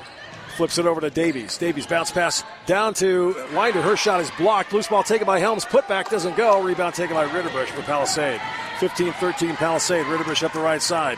[0.58, 1.56] Flips it over to Davies.
[1.56, 3.80] Davies bounce pass down to Winder.
[3.80, 4.72] Her shot is blocked.
[4.72, 5.64] Loose ball taken by Helms.
[5.64, 6.60] Putback doesn't go.
[6.60, 8.40] Rebound taken by Ritterbush for Palisade.
[8.80, 10.04] 15 13 Palisade.
[10.06, 11.16] Ritterbush up the right side.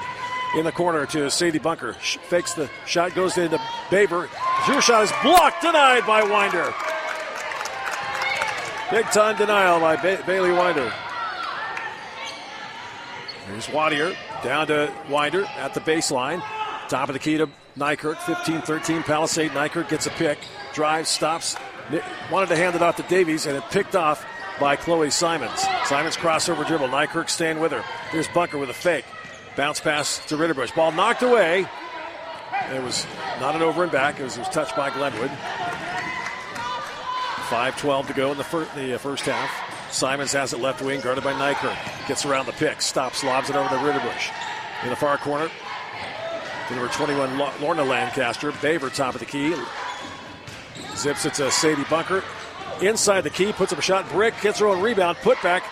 [0.59, 1.95] In the corner to Sadie Bunker.
[1.95, 3.59] Fakes the shot, goes into
[3.91, 4.27] Baber.
[4.27, 5.63] Her shot is blocked.
[5.63, 6.75] Denied by Winder.
[8.91, 10.93] Big time denial by ba- Bailey Winder.
[13.47, 16.43] Here's Wadier down to Winder at the baseline.
[16.91, 19.03] Top of the key to Nykirk, 15 13.
[19.03, 19.51] Palisade.
[19.53, 20.39] Nykirk gets a pick,
[20.73, 21.57] drives, stops.
[22.31, 24.25] Wanted to hand it off to Davies, and it picked off
[24.61, 25.65] by Chloe Simons.
[25.85, 26.89] Simons crossover dribble.
[26.89, 27.83] Nykirk staying with her.
[28.11, 29.05] Here's Bunker with a fake.
[29.57, 30.75] Bounce pass to Ritterbush.
[30.75, 31.67] Ball knocked away.
[32.73, 33.07] It was
[33.41, 34.21] not an over and back.
[34.21, 35.31] It was, it was touched by Glenwood.
[37.49, 39.93] 5-12 to go in the, fir- the uh, first half.
[39.93, 42.07] Simons has it left wing, guarded by Nykirk.
[42.07, 44.31] Gets around the pick, stops, lobs it over to Ritterbush.
[44.85, 45.51] In the far corner,
[46.77, 48.53] number 21, Lorna Lancaster.
[48.53, 49.55] Baver, top of the key.
[50.97, 52.23] Zips it to Sadie Bunker.
[52.83, 55.65] Inside the key, puts up a shot, brick, gets her own rebound, put back,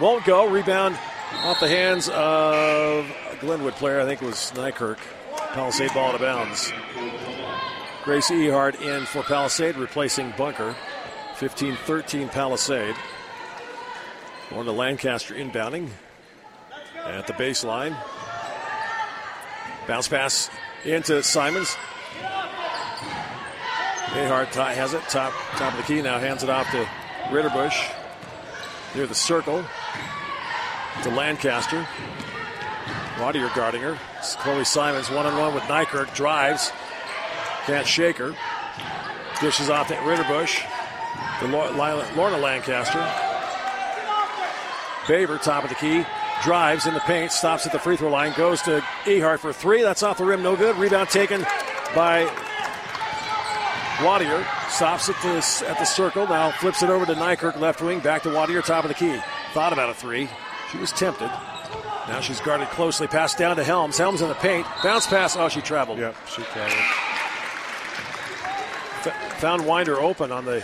[0.00, 0.48] won't go.
[0.48, 0.98] Rebound
[1.44, 4.98] off the hands of a Glenwood player, I think it was Nykirk.
[5.52, 6.72] Palisade ball out of bounds.
[8.04, 10.74] Grace Ehart in for Palisade, replacing Bunker.
[11.36, 12.94] 15 13 Palisade.
[14.50, 15.88] To Lancaster inbounding
[16.96, 17.96] at the baseline.
[19.86, 20.50] Bounce pass
[20.84, 21.76] into Simons.
[24.10, 26.84] Ahart has it, top top of the key now, hands it off to
[27.28, 27.94] Ritterbush.
[28.94, 29.64] Near the circle
[31.02, 31.86] to Lancaster.
[33.16, 33.98] Wadier guarding her.
[34.18, 36.14] It's Chloe Simons one on one with Nykirk.
[36.14, 36.72] Drives.
[37.66, 38.34] Can't shake her.
[39.40, 40.60] Dishes off to Ritterbush.
[41.40, 41.46] To
[42.16, 43.06] Lorna Lancaster.
[45.06, 46.04] Favor top of the key.
[46.42, 47.32] Drives in the paint.
[47.32, 48.32] Stops at the free throw line.
[48.36, 49.82] Goes to Ehart for three.
[49.82, 50.42] That's off the rim.
[50.42, 50.76] No good.
[50.76, 51.42] Rebound taken
[51.94, 52.24] by
[53.98, 54.44] Wadier.
[54.70, 56.26] Stops at the, at the circle.
[56.26, 58.00] Now flips it over to Nykirk, left wing.
[58.00, 59.20] Back to Wadier, top of the key.
[59.52, 60.28] Thought about a three.
[60.72, 61.30] She was tempted.
[62.08, 63.06] Now she's guarded closely.
[63.06, 63.98] Pass down to Helms.
[63.98, 64.66] Helms in the paint.
[64.82, 65.36] Bounce pass.
[65.36, 65.98] Oh, she traveled.
[65.98, 66.80] Yep, she traveled.
[69.04, 70.62] F- found Winder open on the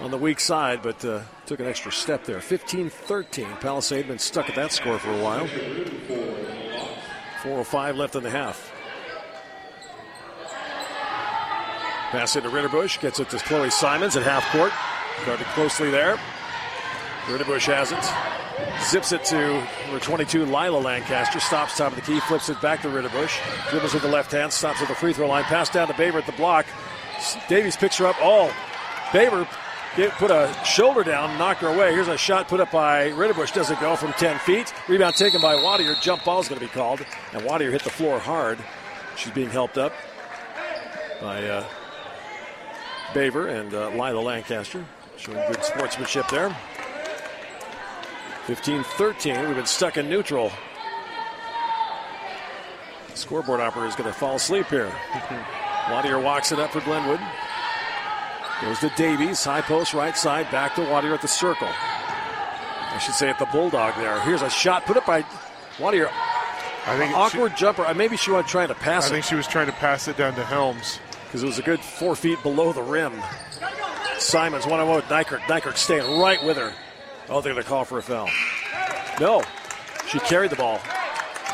[0.00, 2.40] on the weak side, but uh, took an extra step there.
[2.40, 3.58] 15-13.
[3.60, 5.46] Palisade been stuck at that score for a while.
[7.42, 8.70] 4:05 left in the half.
[12.10, 13.00] Pass it to Ritterbush.
[13.00, 14.72] Gets it to Chloe Simons at half court.
[15.24, 16.18] Guarded closely there.
[17.26, 18.04] Ritterbush has it.
[18.84, 21.40] Zips it to number 22, Lila Lancaster.
[21.40, 22.20] Stops top of the key.
[22.20, 23.70] Flips it back to Ritterbush.
[23.70, 24.52] Dribbles with the left hand.
[24.52, 25.44] Stops at the free throw line.
[25.44, 26.66] Pass down to Baber at the block.
[27.48, 28.16] Davies picks her up.
[28.20, 28.54] Oh,
[29.14, 29.48] Baber
[29.96, 31.92] get, put a shoulder down, knocked her away.
[31.92, 33.52] Here's a shot put up by Ritterbush.
[33.52, 34.72] Doesn't go from 10 feet.
[34.88, 36.00] Rebound taken by Wadier.
[36.00, 37.04] Jump ball is going to be called.
[37.32, 38.58] And Wadier hit the floor hard.
[39.16, 39.92] She's being helped up
[41.20, 41.64] by uh,
[43.12, 44.84] Baver and uh, Lila Lancaster.
[45.16, 46.56] Showing good sportsmanship there.
[48.46, 49.46] 15 13.
[49.46, 50.52] We've been stuck in neutral.
[53.14, 54.86] Scoreboard operator is going to fall asleep here.
[55.88, 57.20] Wadier walks it up for Glenwood.
[58.62, 61.68] Goes to Davies, high post right side, back to Wadier at the circle.
[61.70, 64.20] I should say at the Bulldog there.
[64.22, 65.22] Here's a shot put up by
[65.78, 66.10] Wadier.
[66.86, 67.84] I think Awkward jumper.
[67.86, 69.72] Uh, Maybe she was trying to pass I it I think she was trying to
[69.74, 70.98] pass it down to Helms.
[71.26, 73.12] because it was a good four feet below the rim.
[74.18, 75.40] Simons one on one with Nykirk.
[75.40, 76.72] Nykirk staying right with her.
[77.28, 78.28] Oh, they're going to call for a foul.
[79.20, 79.42] No,
[80.08, 80.80] she carried the ball,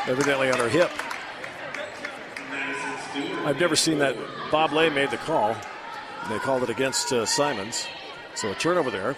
[0.06, 0.90] evidently on her hip.
[3.44, 4.16] I've never seen that.
[4.50, 5.54] Bob Lay made the call.
[6.28, 7.86] They called it against uh, Simons.
[8.34, 9.16] So a turnover there.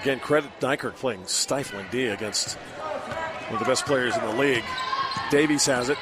[0.00, 4.64] Again, credit Nykirk playing stifling D against one of the best players in the league.
[5.30, 5.98] Davies has it.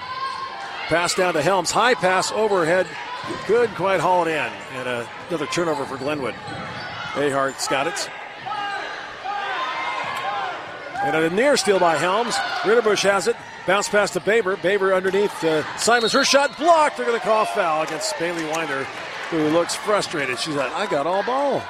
[0.89, 1.71] Pass down to Helms.
[1.71, 2.87] High pass overhead.
[3.47, 4.53] Couldn't quite haul it in.
[4.75, 6.35] And uh, another turnover for Glenwood.
[7.15, 8.11] Ahart's got it.
[11.05, 12.35] And a near steal by Helms.
[12.63, 13.37] Ritterbush has it.
[13.67, 14.57] Bounce pass to Baber.
[14.57, 16.13] Baber underneath uh, Simons.
[16.13, 16.99] Her shot blocked.
[16.99, 18.87] They're going to call foul against Bailey Winder,
[19.39, 20.39] who looks frustrated.
[20.39, 21.63] She's like, I got all ball.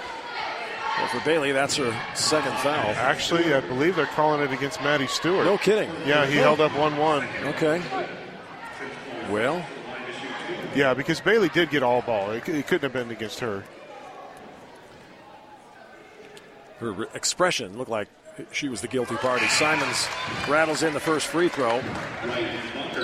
[0.99, 2.91] Well, for Bailey, that's her second foul.
[2.95, 5.45] Actually, I believe they're calling it against Maddie Stewart.
[5.45, 5.91] No kidding.
[6.07, 7.29] Yeah, he held up 1 1.
[7.47, 7.83] Okay.
[9.31, 9.65] Well,
[10.77, 12.31] Yeah, because Bailey did get all ball.
[12.33, 13.65] It, it couldn't have been against her.
[16.81, 18.09] her re- expression looked like
[18.53, 19.47] she was the guilty party.
[19.47, 20.09] Simons
[20.49, 21.77] rattles in the first free throw.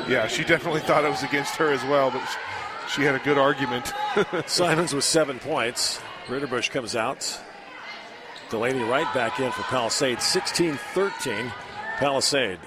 [0.08, 2.22] Yeah, she definitely thought it was against her as well, but
[2.94, 3.92] she had a good argument.
[4.46, 6.00] Simons with seven points.
[6.26, 7.40] Ritterbush comes out.
[8.50, 10.20] Delaney Wright back in for Palisade.
[10.20, 11.52] 16 13.
[11.98, 12.58] Palisade.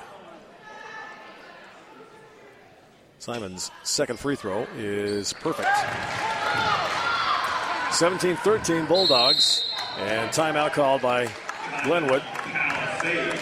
[3.20, 5.70] Simons' second free throw is perfect.
[7.94, 9.70] 17 13 Bulldogs.
[9.98, 11.30] And timeout called by
[11.84, 12.22] Glenwood.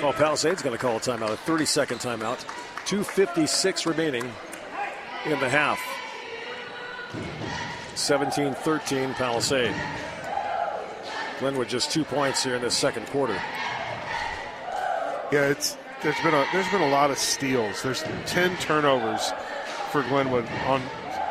[0.03, 2.45] Oh, Palisade's going to call a timeout, a 30 second timeout.
[2.85, 4.23] 2.56 remaining
[5.25, 5.79] in the half.
[7.95, 9.75] 17 13 Palisade.
[11.39, 13.33] Glenwood just two points here in this second quarter.
[15.31, 17.81] yeah, it's there's been a there's been a lot of steals.
[17.81, 19.31] There's 10 turnovers
[19.91, 20.81] for Glenwood on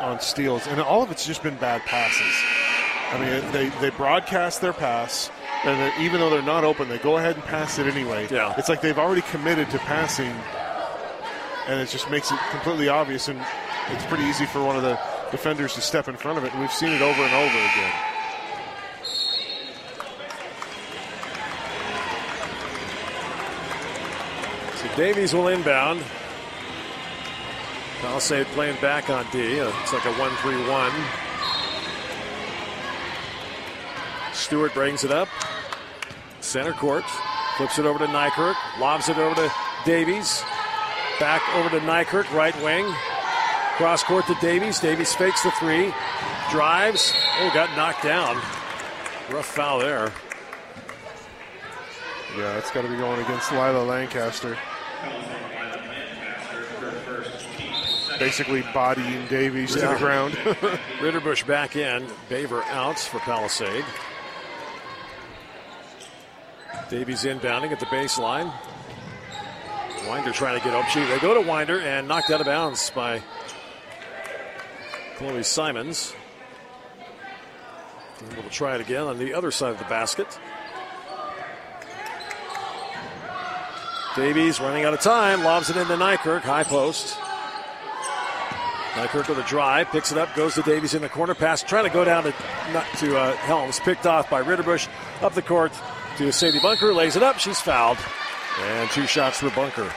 [0.01, 2.33] on steals, and all of it's just been bad passes.
[3.11, 5.29] I mean, they they broadcast their pass,
[5.63, 8.27] and even though they're not open, they go ahead and pass it anyway.
[8.31, 8.53] Yeah.
[8.57, 10.33] it's like they've already committed to passing,
[11.67, 13.39] and it just makes it completely obvious, and
[13.89, 14.99] it's pretty easy for one of the
[15.31, 16.51] defenders to step in front of it.
[16.51, 17.93] And we've seen it over and over again.
[24.75, 26.03] So Davies will inbound.
[28.01, 29.39] Palisade playing back on D.
[29.39, 30.91] It's like a 1 3 1.
[34.33, 35.27] Stewart brings it up.
[36.41, 37.05] Center court.
[37.57, 38.55] Flips it over to Nykirk.
[38.79, 39.53] Lobs it over to
[39.85, 40.43] Davies.
[41.19, 42.91] Back over to Nykirk, right wing.
[43.77, 44.79] Cross court to Davies.
[44.79, 45.93] Davies fakes the three.
[46.51, 47.13] Drives.
[47.39, 48.35] Oh, got knocked down.
[49.31, 50.11] Rough foul there.
[52.37, 54.57] Yeah, that's got to be going against Lila Lancaster.
[58.19, 60.33] Basically bodying Davies to the ground.
[60.99, 62.05] Ritterbush back in.
[62.29, 63.85] Baver out for Palisade.
[66.89, 68.53] Davies inbounding at the baseline.
[70.07, 70.87] Winder trying to get up.
[70.89, 73.21] She, they go to Winder and knocked out of bounds by
[75.21, 76.15] Chloe Simons.
[78.35, 80.39] We'll try it again on the other side of the basket.
[84.15, 87.19] Davies running out of time, lobs it into Nykirk, high post.
[88.93, 91.83] Nykirk with a drive, picks it up, goes to Davies in the corner, pass, trying
[91.83, 92.33] to go down to,
[92.73, 94.87] not to uh, Helms, picked off by Ritterbush,
[95.21, 95.71] up the court
[96.17, 97.99] to Sadie Bunker, lays it up, she's fouled.
[98.59, 99.89] And two shots for Bunker.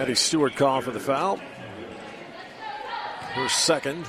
[0.00, 1.36] Maddie Stewart calling for the foul.
[3.34, 4.06] Her second.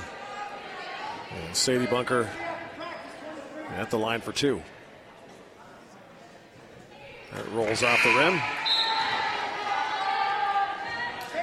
[1.30, 2.30] And Sadie Bunker
[3.76, 4.62] at the line for two.
[7.34, 8.40] That rolls off the rim.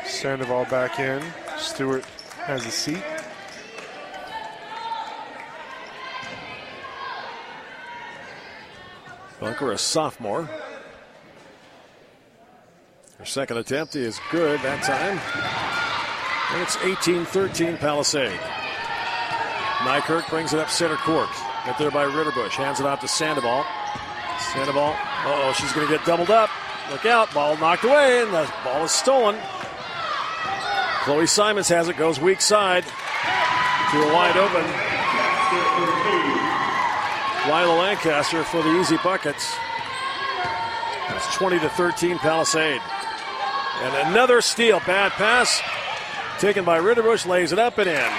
[0.08, 1.22] Sandoval back in.
[1.60, 2.04] Stewart
[2.48, 3.04] has a seat.
[9.40, 10.50] Bunker, a sophomore.
[13.30, 15.22] Second attempt is good that time.
[16.52, 18.40] And it's 18 13 Palisade.
[19.86, 21.30] Nykirk brings it up center court.
[21.64, 22.54] Get there by Ritterbush.
[22.54, 23.64] Hands it off to Sandoval.
[24.52, 24.96] Sandoval.
[25.28, 26.50] Oh, she's going to get doubled up.
[26.90, 27.32] Look out.
[27.32, 29.38] Ball knocked away, and the ball is stolen.
[31.04, 34.66] Chloe Simons has it, goes weak side to a wide open.
[37.46, 39.54] Lila Lancaster for the easy buckets.
[41.10, 42.82] It's 20 to 13 Palisade.
[43.82, 44.80] And another steal.
[44.82, 45.62] Bad pass.
[46.40, 47.96] Taken by Ritterbush, lays it up and in.
[47.96, 48.12] And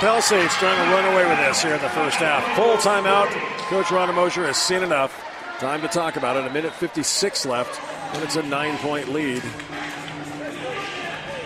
[0.00, 2.44] Palisade's trying to run away with this here in the first half.
[2.56, 3.30] Full timeout.
[3.68, 5.18] Coach Rhonda Mosher has seen enough.
[5.58, 6.46] Time to talk about it.
[6.46, 7.80] A minute 56 left,
[8.14, 9.42] and it's a nine point lead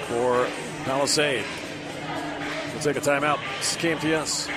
[0.07, 0.49] for
[0.85, 1.45] Palisade.
[2.73, 3.39] We'll take a timeout.
[3.59, 4.49] This is KMTS.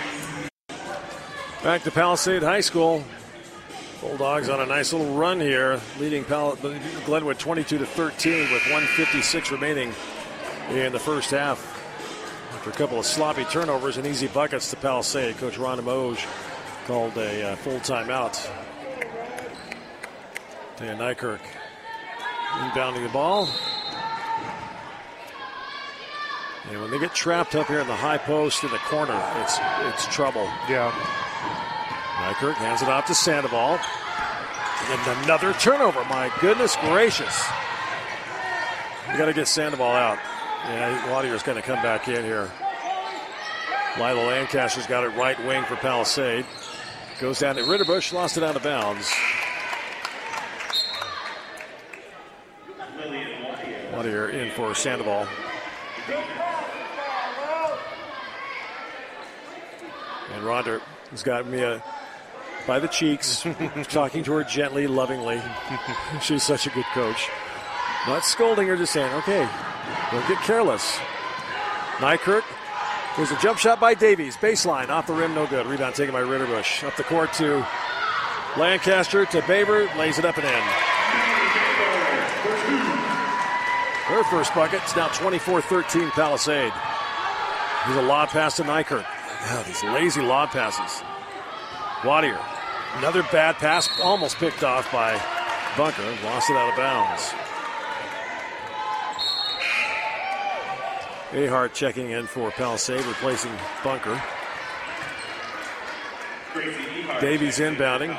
[1.63, 3.03] Back to Palisade High School.
[4.01, 9.91] Bulldogs on a nice little run here, leading Glenwood 22 to 13 with 156 remaining
[10.69, 11.73] in the first half.
[12.53, 16.23] After a couple of sloppy turnovers and easy buckets to Palisade, Coach Ron Moj
[16.85, 18.49] called a uh, full timeout.
[20.77, 21.39] Dan Nykirk
[22.51, 23.49] inbounding the ball.
[26.69, 29.57] And when they get trapped up here in the high post in the corner, it's
[29.87, 30.43] it's trouble.
[30.69, 30.93] Yeah.
[32.17, 33.79] Nykirk hands it off to Sandoval.
[34.89, 36.03] And another turnover.
[36.05, 37.45] My goodness gracious.
[39.11, 40.17] You got to get Sandoval out.
[40.65, 42.51] Yeah, Wadier's going to come back in here.
[43.97, 46.45] Lila Lancaster's got it right wing for Palisade.
[47.19, 49.11] Goes down to Ritterbush, lost it out of bounds.
[53.91, 55.27] Wadier in for Sandoval.
[60.33, 60.79] And Rhonda
[61.11, 61.83] has got Mia
[62.67, 63.45] by the cheeks,
[63.83, 65.41] talking to her gently, lovingly.
[66.21, 67.29] She's such a good coach.
[68.05, 69.49] Not scolding her, just saying, okay,
[70.11, 70.97] don't get careless.
[71.97, 72.43] Nykirk.
[73.15, 74.37] There's a jump shot by Davies.
[74.37, 75.65] Baseline, off the rim, no good.
[75.65, 76.87] Rebound taken by Ritterbush.
[76.87, 77.65] Up the court to
[78.57, 80.53] Lancaster to Baber, lays it up and in.
[84.05, 84.81] Her first bucket.
[84.83, 86.71] It's now 24 13 Palisade.
[87.85, 89.01] Here's a lob pass to Nykirk.
[89.03, 91.03] Yeah, these lazy lob passes.
[92.01, 92.56] Wadier.
[92.97, 95.13] Another bad pass, almost picked off by
[95.77, 96.03] Bunker.
[96.23, 97.33] Lost it out of bounds.
[101.31, 103.51] Ahart checking in for Palisade, replacing
[103.83, 104.19] Bunker.
[107.21, 108.17] Davies inbounding.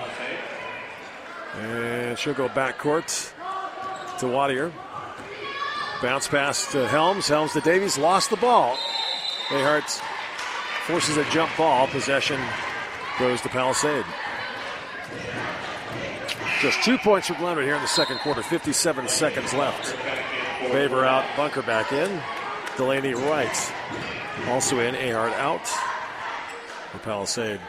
[1.57, 3.09] And she'll go back court
[4.19, 4.71] to Wadier.
[6.01, 7.27] Bounce pass to Helms.
[7.27, 7.99] Helms to Davies.
[7.99, 8.79] Lost the ball.
[9.49, 9.88] Ahart
[10.87, 11.88] forces a jump ball.
[11.88, 12.41] Possession
[13.19, 14.05] goes to Palisade.
[16.61, 18.42] Just two points for Glenwood here in the second quarter.
[18.42, 19.97] 57 seconds left.
[20.73, 21.25] Baber out.
[21.37, 22.21] Bunker back in.
[22.77, 23.73] Delaney Wright.
[24.49, 24.97] Also in.
[24.97, 25.66] Ahart out
[26.90, 27.61] for Palisade.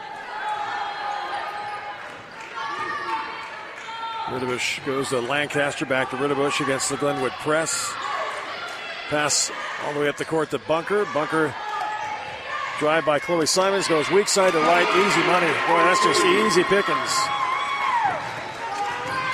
[4.26, 7.92] Ritterbush goes to Lancaster, back to Ritterbush against the Glenwood press.
[9.08, 9.50] Pass
[9.84, 11.04] all the way up the court to Bunker.
[11.12, 11.54] Bunker
[12.78, 14.88] drive by Chloe Simons goes weak side to Wright.
[14.88, 15.46] Easy money.
[15.46, 17.39] Boy, that's just easy pickings.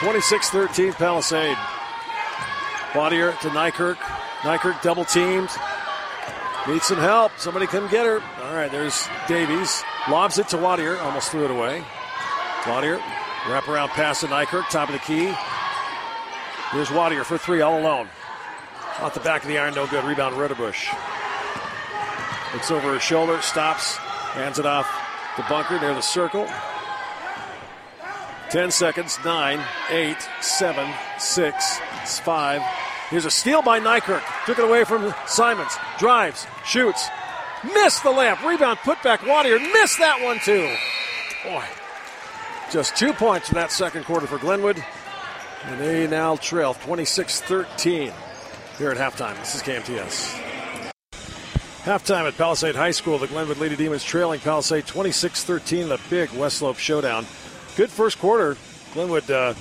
[0.01, 1.57] 26 13 Palisade.
[2.93, 3.97] Wadier to Nykirk.
[4.41, 5.49] Nykirk double teamed.
[6.69, 7.33] Needs some help.
[7.39, 8.21] Somebody come get her.
[8.43, 9.83] All right, there's Davies.
[10.11, 11.01] Lobs it to Wadier.
[11.03, 11.83] Almost threw it away.
[12.63, 12.99] Wadier.
[13.45, 14.69] Wraparound pass to Nykirk.
[14.69, 15.33] Top of the key.
[16.73, 18.09] Here's Wadier for three all alone.
[19.01, 20.05] Off the back of the iron, no good.
[20.05, 20.93] Rebound, Ritterbush.
[22.53, 24.91] Looks over her shoulder, stops, hands it off
[25.37, 26.49] to Bunker near the circle.
[28.51, 31.79] 10 seconds, 9, 8, 7, 6,
[32.21, 32.63] 5.
[33.11, 34.23] Here's a steal by Nykirk.
[34.47, 35.77] Took it away from Simons.
[35.99, 37.09] Drives, shoots,
[37.65, 38.45] missed the layup.
[38.47, 39.61] Rebound, put back Wadier.
[39.61, 40.75] Missed that one too.
[41.45, 41.65] Boy,
[42.71, 44.83] just two points in that second quarter for Glenwood.
[45.65, 48.13] And they now trail 26 13
[48.79, 49.37] here at halftime.
[49.39, 50.43] This is KMTS.
[51.83, 56.01] Halftime at Palisade High School, the Glenwood Lady Demons trailing Palisade 26 13 in the
[56.11, 57.25] big West Slope showdown.
[57.77, 58.57] Good first quarter.
[58.95, 59.53] Glenwood uh,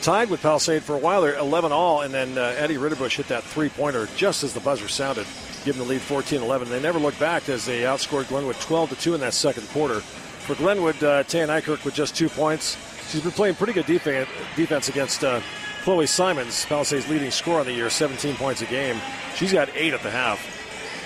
[0.00, 3.28] tied with Palisade for a while there, 11 all, and then uh, Eddie Ritterbush hit
[3.28, 5.26] that three pointer just as the buzzer sounded,
[5.66, 6.70] giving the lead 14 11.
[6.70, 10.00] They never looked back as they outscored Glenwood 12 2 in that second quarter.
[10.00, 12.78] For Glenwood, uh, Taya Nykirk with just two points.
[13.10, 15.40] She's been playing pretty good defense, defense against uh,
[15.82, 18.96] Chloe Simons, Palisade's leading scorer on the year, 17 points a game.
[19.34, 20.40] She's got eight at the half.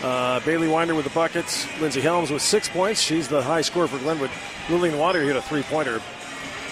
[0.05, 1.67] Uh, Bailey Winder with the buckets.
[1.81, 3.01] Lindsay Helms with six points.
[3.01, 4.31] She's the high scorer for Glenwood.
[4.71, 6.01] Lillian Wadier hit a three pointer.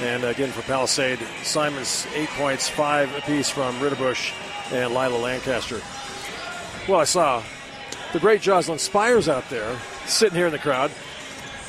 [0.00, 4.32] And again for Palisade, Simons eight points, five apiece from Ritterbush
[4.72, 5.80] and Lila Lancaster.
[6.88, 7.42] Well, I saw
[8.12, 10.90] the great Jocelyn Spires out there sitting here in the crowd.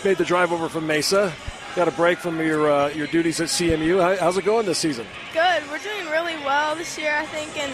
[0.06, 1.34] Made the drive over from Mesa.
[1.76, 4.02] Got a break from your uh, your duties at CMU.
[4.02, 5.06] How, how's it going this season?
[5.34, 5.64] Good.
[5.70, 7.72] We're doing really well this year, I think, and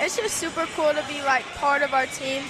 [0.00, 2.42] it's just super cool to be like part of our team.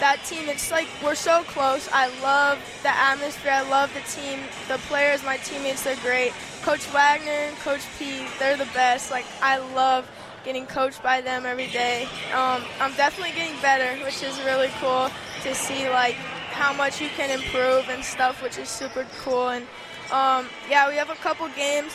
[0.00, 1.88] That team, it's like we're so close.
[1.92, 3.52] I love the atmosphere.
[3.52, 5.84] I love the team, the players, my teammates.
[5.84, 6.32] They're great.
[6.62, 9.10] Coach Wagner Coach P, they're the best.
[9.10, 10.08] Like I love
[10.44, 12.04] getting coached by them every day.
[12.34, 15.10] Um, I'm definitely getting better, which is really cool
[15.42, 16.14] to see like
[16.52, 19.48] how much you can improve and stuff, which is super cool.
[19.48, 19.64] And
[20.12, 21.92] um, yeah, we have a couple games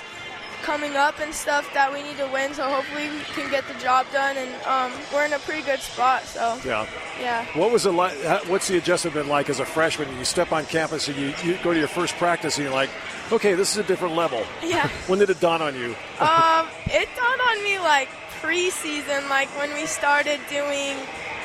[0.63, 3.73] coming up and stuff that we need to win, so hopefully we can get the
[3.79, 4.35] job done.
[4.35, 6.87] And um, we're in a pretty good spot, so Yeah.
[7.19, 7.45] yeah.
[7.57, 8.13] What was it like?
[8.47, 10.15] What's the adjustment been like as a freshman?
[10.17, 12.89] You step on campus and you, you go to your first practice and you're like,
[13.31, 14.43] okay, this is a different level.
[14.63, 14.89] Yeah.
[15.07, 15.95] When did it dawn on you?
[16.19, 18.09] um, it dawned on me like
[18.41, 20.97] preseason, like when we started doing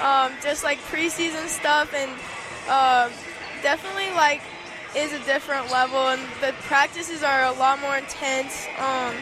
[0.02, 2.10] um, just like preseason stuff, and
[2.68, 3.10] uh,
[3.62, 4.40] definitely like
[4.96, 8.66] is a different level, and the practices are a lot more intense.
[8.78, 9.14] Um,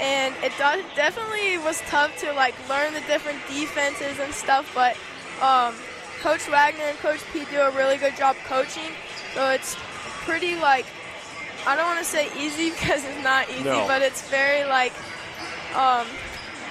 [0.00, 4.96] and it does, definitely was tough to like learn the different defenses and stuff, but
[5.42, 5.74] um,
[6.20, 8.90] Coach Wagner and Coach P do a really good job coaching,
[9.34, 9.76] so it's
[10.24, 10.86] pretty like
[11.66, 13.86] I don't want to say easy because it's not easy, No.
[13.86, 14.92] but it's very like
[15.74, 16.06] um,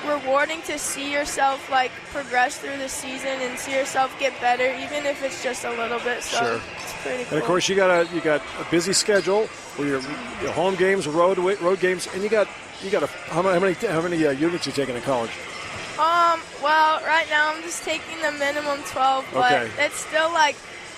[0.08, 5.06] rewarding to see yourself like progress through the season and see yourself get better, even
[5.06, 6.22] if it's just a little bit.
[6.24, 6.62] So Sure.
[6.82, 7.34] it's pretty cool.
[7.34, 10.02] And of course, you got a you got a busy schedule where your,
[10.42, 12.48] your home games, road road games, and you got
[12.84, 15.32] you got a how many how many, how many uh, units you taking in college?
[15.98, 19.72] Um, well, right now I'm just taking the minimum 12, but Okay.
[19.86, 20.56] it's still like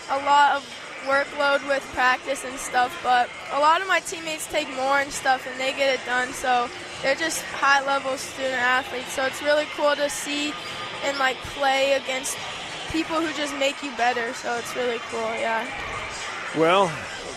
[0.10, 0.64] a lot of
[1.06, 3.00] workload with practice and stuff.
[3.04, 6.34] But a lot of my teammates take more and stuff, and they get it done.
[6.34, 6.70] So
[7.02, 9.12] they're just high level student athletes.
[9.14, 10.54] So it's really cool to see
[11.04, 12.38] and like play against
[12.92, 14.34] people who just make you better.
[14.34, 15.68] So it's really cool, yeah.
[16.58, 16.92] Well,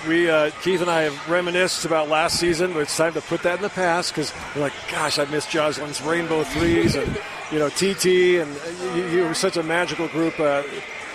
[0.07, 3.43] we uh, Keith and I have reminisced about last season, but it's time to put
[3.43, 7.19] that in the past because we're like, gosh, I miss Jocelyn's rainbow threes and
[7.51, 10.39] you know TT, and you, you were such a magical group.
[10.39, 10.63] Uh,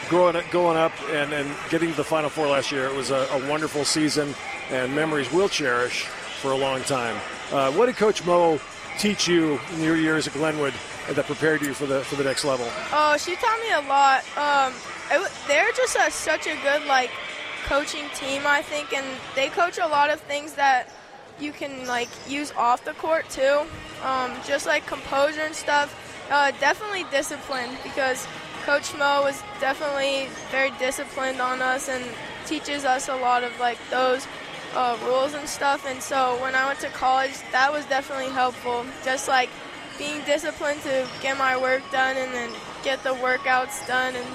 [0.09, 3.11] growing up, going up and, and getting to the Final Four last year, it was
[3.11, 4.33] a, a wonderful season
[4.69, 6.05] and memories we'll cherish
[6.41, 7.15] for a long time.
[7.51, 8.59] Uh, what did Coach Mo
[8.99, 10.73] teach you in your years at Glenwood
[11.11, 12.67] that prepared you for the for the next level?
[12.91, 14.23] Oh, she taught me a lot.
[14.37, 14.73] Um,
[15.11, 17.11] it, they're just a, such a good like
[17.65, 20.89] coaching team, I think, and they coach a lot of things that
[21.39, 23.65] you can like use off the court too.
[24.03, 25.99] Um, just like composure and stuff.
[26.29, 28.27] Uh, definitely discipline because
[28.65, 32.03] Coach Mo was definitely very disciplined on us and
[32.45, 34.25] teaches us a lot of like those
[34.73, 35.85] uh, rules and stuff.
[35.85, 38.85] And so when I went to college, that was definitely helpful.
[39.03, 39.49] Just like
[39.97, 42.51] being disciplined to get my work done and then
[42.83, 44.27] get the workouts done and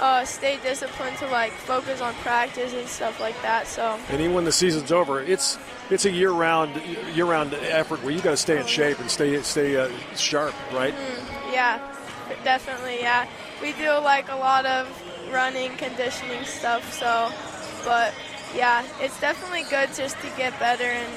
[0.00, 3.66] uh, stay disciplined to like focus on practice and stuff like that.
[3.66, 5.58] So And even when the season's over, it's
[5.90, 6.74] it's a year-round
[7.14, 10.94] year-round effort where you got to stay in shape and stay stay uh, sharp, right?
[11.52, 11.78] yeah,
[12.42, 13.26] definitely, yeah.
[13.62, 14.86] We do like a lot of
[15.32, 16.92] running, conditioning stuff.
[16.92, 17.30] So,
[17.84, 18.12] but
[18.54, 21.12] yeah, it's definitely good just to get better and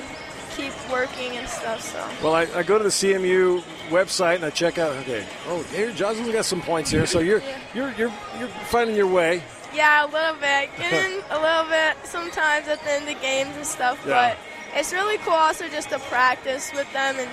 [0.55, 1.81] keep working and stuff.
[1.81, 2.07] So.
[2.23, 4.95] Well, I, I go to the CMU website and I check out.
[4.97, 7.41] Okay, oh, here Jocelyn's got some points here, so you're
[7.73, 9.43] you're you're you're finding your way.
[9.73, 10.69] Yeah, a little bit.
[10.77, 14.33] Getting a little bit sometimes at the end of games and stuff, Yeah.
[14.33, 14.37] but
[14.77, 17.29] it's really cool also just to practice with them and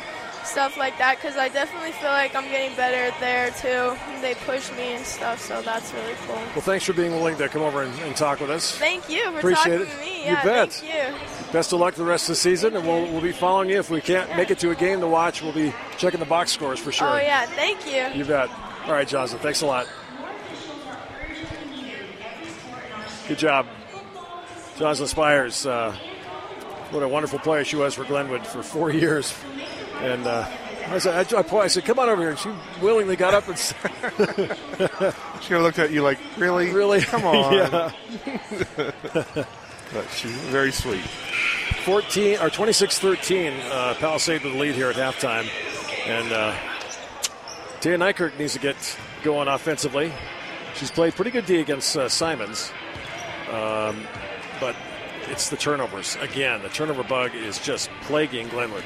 [0.47, 3.97] stuff like that because I definitely feel like I'm getting better there too.
[4.21, 6.37] They push me and stuff, so that's really cool.
[6.37, 8.77] Well, thanks for being willing to come over and, and talk with us.
[8.77, 9.91] Thank you for Appreciate talking it.
[9.91, 10.19] to me.
[10.21, 10.73] You Yeah, bet.
[10.73, 11.53] thank you.
[11.53, 13.79] Best of luck the rest of the season, and we'll we'll be following you.
[13.79, 16.51] If we can't make it to a game to watch, we'll be checking the box
[16.53, 17.09] scores for sure.
[17.09, 18.19] Oh yeah, thank you.
[18.19, 18.51] You bet.
[18.87, 19.41] All right, Jocelyn.
[19.43, 19.87] Thanks a lot.
[23.29, 23.67] Good job,
[24.79, 25.67] Jocelyn Spires.
[25.67, 25.93] Uh,
[26.91, 29.35] what a wonderful player she was for Glenwood for four years.
[30.01, 30.49] And uh,
[30.89, 32.31] I said, I, I, I said, come on over here.
[32.31, 34.57] And she willingly got up and said,
[35.43, 36.71] She looked at you like, really?
[36.71, 37.01] really?
[37.01, 37.53] Come on.
[38.77, 39.45] yeah.
[39.93, 41.05] But she's very sweet.
[41.85, 45.49] 14 or 26-13 uh, Palisade with the lead here at halftime,
[46.07, 46.55] and uh,
[47.81, 48.77] Taya Nykirk needs to get
[49.23, 50.13] going offensively.
[50.75, 52.73] She's played pretty good D against uh, Simons,
[53.51, 54.03] um,
[54.61, 54.75] but
[55.29, 56.63] it's the turnovers again.
[56.63, 58.85] The turnover bug is just plaguing Glenwood.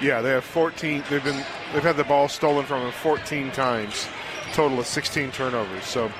[0.00, 1.04] Yeah, they have 14.
[1.10, 4.06] They've been they've had the ball stolen from them 14 times,
[4.52, 5.84] total of 16 turnovers.
[5.84, 6.10] So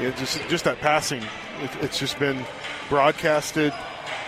[0.00, 1.22] yeah, just just that passing,
[1.62, 2.44] it, it's just been
[2.88, 3.72] broadcasted,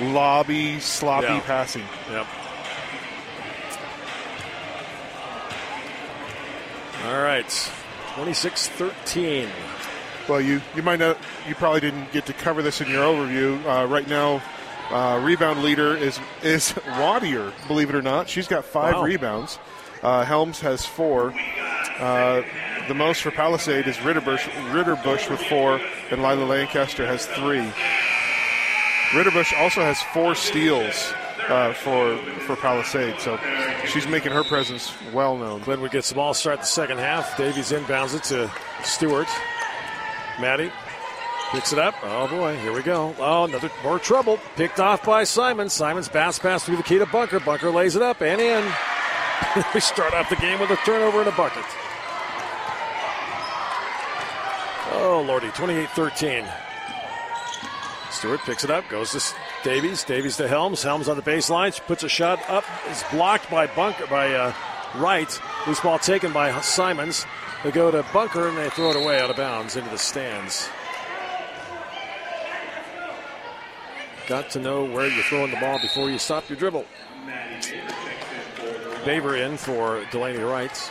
[0.00, 1.40] lobby, sloppy Yeah.
[1.40, 1.84] passing.
[2.10, 2.26] Yep.
[7.06, 7.70] All right.
[8.16, 9.48] 26 13.
[10.28, 13.62] Well, you you might not, you probably didn't get to cover this in your overview.
[13.66, 14.42] Uh, right now,
[14.90, 17.52] uh, rebound leader is is Wadier.
[17.68, 19.02] Believe it or not, she's got five Wow.
[19.04, 19.58] rebounds.
[20.02, 21.32] Uh, Helms has four.
[21.98, 22.42] Uh,
[22.88, 24.40] the most for Palisade is Ritterbush,
[24.72, 25.80] Ritterbush with four,
[26.10, 27.66] and Lila Lancaster has three.
[29.12, 31.12] Ritterbush also has four steals
[31.48, 32.16] uh, for
[32.46, 33.38] for Palisade, so
[33.86, 35.60] she's making her presence well known.
[35.62, 37.36] Glenwood gets the ball, start the second half.
[37.38, 38.50] Davies inbounds it to
[38.82, 39.28] Stewart.
[40.40, 40.72] Maddie
[41.54, 41.94] picks it up.
[42.02, 43.14] Oh boy, here we go.
[43.18, 44.40] Oh, another more trouble.
[44.56, 45.68] Picked off by Simon.
[45.68, 47.38] Simon's pass pass through the key to Bunker.
[47.38, 48.64] Bunker lays it up and in.
[49.74, 51.64] we start off the game with a turnover and a bucket.
[54.92, 56.52] Oh lordy, 28-13.
[58.10, 60.02] Stewart picks it up, goes to Davies.
[60.02, 60.82] Davies to Helms.
[60.82, 61.72] Helms on the baseline.
[61.72, 62.64] She puts a shot up.
[62.90, 64.52] Is blocked by Bunker by uh,
[64.96, 65.40] Wright.
[65.68, 67.26] Loose ball taken by Simons.
[67.62, 70.68] They go to Bunker and they throw it away out of bounds into the stands.
[74.26, 76.86] Got to know where you're throwing the ball before you stop your dribble.
[79.04, 80.90] Baber in for Delaney Wright.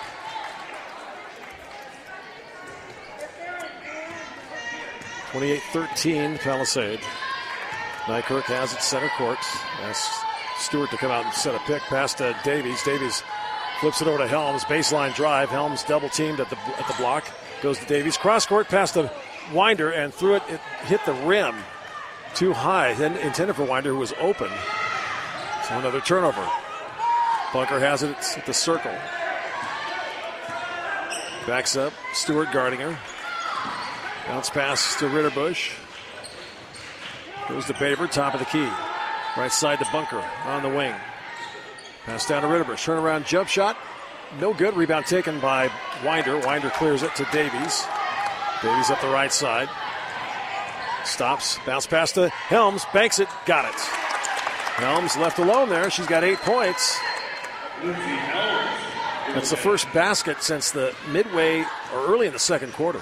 [5.32, 7.00] Twenty-eight thirteen Palisade.
[8.04, 9.40] Nykirk has it center court.
[9.82, 10.24] Asks
[10.60, 12.84] Stewart to come out and set a pick past to Davies.
[12.84, 13.24] Davies
[13.80, 14.64] flips it over to Helms.
[14.66, 15.50] Baseline drive.
[15.50, 17.26] Helms double teamed at the at the block.
[17.64, 18.16] Goes to Davies.
[18.16, 19.12] Cross court past the
[19.52, 20.44] Winder and threw it.
[20.48, 21.56] It hit the rim
[22.36, 22.94] too high.
[22.94, 24.50] Then intended for Winder, who was open.
[25.68, 26.48] So another turnover.
[27.54, 28.92] Bunker has it at the circle.
[31.46, 31.94] Backs up.
[32.14, 32.98] Stewart guarding her.
[34.28, 35.72] Bounce pass to Ritterbush.
[37.50, 38.70] Goes to Baber, top of the key.
[39.38, 40.96] Right side to Bunker on the wing.
[42.06, 42.84] Pass down to Ritterbush.
[42.86, 43.78] Turnaround jump shot.
[44.40, 44.76] No good.
[44.76, 45.70] Rebound taken by
[46.04, 46.40] Winder.
[46.40, 47.86] Winder clears it to Davies.
[48.62, 49.70] Davies up the right side.
[51.06, 51.60] Stops.
[51.66, 52.86] Bounce pass to Helms.
[52.94, 53.28] Banks it.
[53.46, 53.80] Got it.
[53.80, 55.90] Helms left alone there.
[55.90, 57.00] She's got eight points.
[59.34, 61.62] That's the first basket since the midway
[61.94, 63.02] or early in the second quarter.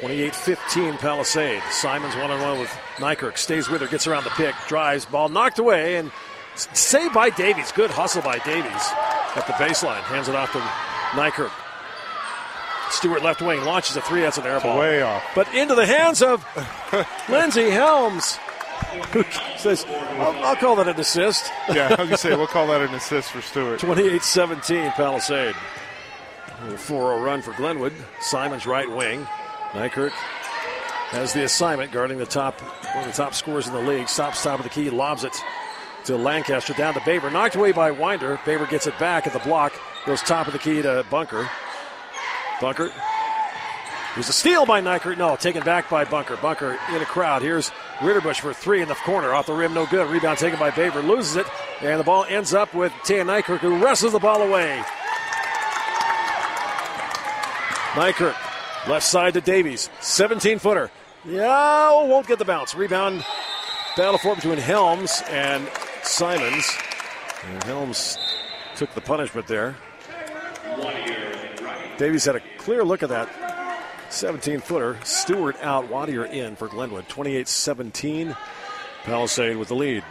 [0.00, 1.62] 28 15 Palisade.
[1.70, 3.38] Simons one on one with Nykirk.
[3.38, 6.10] Stays with her, gets around the pick, drives, ball knocked away, and
[6.56, 7.70] saved by Davies.
[7.70, 8.90] Good hustle by Davies
[9.36, 10.02] at the baseline.
[10.02, 10.58] Hands it off to
[11.18, 11.52] Nykirk.
[12.92, 14.20] Stewart left wing launches a three.
[14.20, 14.78] That's an air ball.
[14.78, 15.22] way off.
[15.34, 16.44] But into the hands of
[17.28, 18.36] Lindsey Helms,
[19.12, 19.24] who
[19.56, 21.50] says, I'll, I'll call that an assist.
[21.72, 23.80] Yeah, I was say we'll call that an assist for Stewart.
[23.80, 25.54] 28 17 Palisade.
[26.68, 27.92] A 4 0 run for Glenwood.
[28.20, 29.26] Simon's right wing.
[29.72, 30.12] Nykirk
[31.10, 34.08] has the assignment guarding the top, one of the top scorers in the league.
[34.08, 35.36] Stops top of the key, lobs it
[36.04, 37.30] to Lancaster down to Baber.
[37.30, 38.38] Knocked away by Winder.
[38.44, 39.72] Baber gets it back at the block.
[40.06, 41.48] Goes top of the key to Bunker.
[42.62, 42.92] Bunker.
[44.14, 45.18] There's a steal by Nykirk.
[45.18, 46.36] No, taken back by Bunker.
[46.36, 47.42] Bunker in a crowd.
[47.42, 49.34] Here's Ritterbush for three in the corner.
[49.34, 50.08] Off the rim, no good.
[50.08, 51.02] Rebound taken by Baber.
[51.02, 51.46] Loses it.
[51.80, 54.80] And the ball ends up with Taya Nykirk, who wrestles the ball away.
[57.94, 58.36] Nykirk,
[58.88, 59.90] left side to Davies.
[60.00, 60.90] 17 footer.
[61.24, 62.76] Yeah, won't get the bounce.
[62.76, 63.24] Rebound.
[63.96, 65.68] Battle for between Helms and
[66.02, 66.70] Simons.
[67.44, 68.18] And Helms
[68.76, 69.74] took the punishment there.
[72.02, 73.28] Davies had a clear look at that
[74.10, 74.98] 17 footer.
[75.04, 77.08] Stewart out, Wadier in for Glenwood.
[77.08, 78.36] 28 17.
[79.04, 80.02] Palisade with the lead.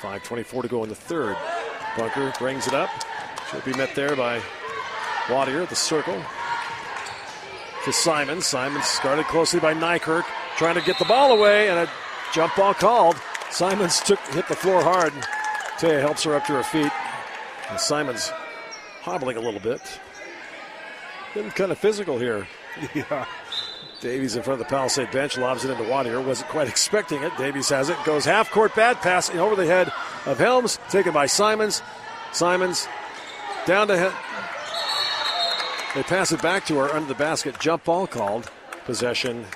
[0.00, 1.36] 5.24 to go in the third.
[1.98, 2.88] Bunker brings it up.
[3.50, 4.40] Should be met there by
[5.26, 6.18] Wadier at the circle.
[7.84, 8.40] To Simon.
[8.40, 10.24] Simon's guarded closely by Nykirk.
[10.56, 11.90] Trying to get the ball away, and a
[12.32, 13.20] jump ball called.
[13.50, 15.12] Simons took hit the floor hard.
[15.78, 16.90] Taya helps her up to her feet.
[17.68, 18.30] And Simon's
[19.02, 19.82] hobbling a little bit.
[21.34, 22.46] Getting kind of physical here.
[22.94, 23.24] Yeah.
[24.00, 26.22] Davies in front of the Palisade bench, lobs it into Wadier.
[26.22, 27.34] Wasn't quite expecting it.
[27.38, 27.96] Davies has it.
[28.04, 29.90] Goes half court bad pass over the head
[30.26, 30.78] of Helms.
[30.90, 31.80] Taken by Simons.
[32.32, 32.86] Simons
[33.64, 34.16] down to he-
[35.94, 37.58] They pass it back to her under the basket.
[37.60, 38.50] Jump ball called.
[38.84, 39.46] Possession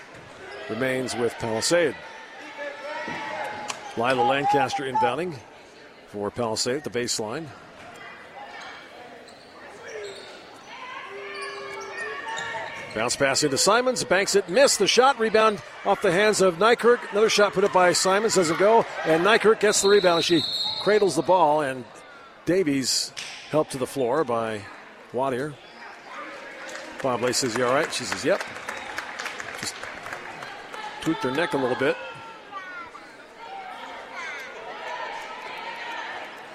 [0.71, 1.97] remains with Palisade.
[3.97, 5.35] Lila Lancaster inbounding
[6.07, 7.47] for Palisade at the baseline.
[12.99, 16.99] Bounce pass into Simons, banks it, missed the shot, rebound off the hands of Nykirk.
[17.13, 20.25] Another shot put up by Simons doesn't go, and Nykirk gets the rebound.
[20.25, 20.43] She
[20.83, 21.85] cradles the ball, and
[22.45, 23.13] Davies
[23.53, 24.63] helped to the floor by
[25.13, 25.55] Wadier.
[27.01, 27.93] Bob Lay says, You all right?
[27.95, 28.43] She says, Yep.
[29.61, 29.77] Just
[31.01, 31.97] tweaked her neck a little bit.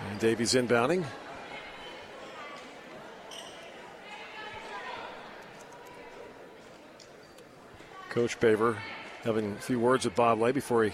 [0.10, 1.06] And Davies inbounding.
[8.14, 8.78] Coach Baver
[9.24, 10.92] having a few words with Bob Lay before he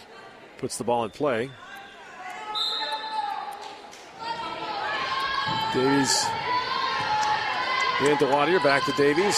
[0.57, 1.49] puts the ball in play.
[5.73, 6.25] Davies
[8.01, 9.37] into Wadier, back to Davies,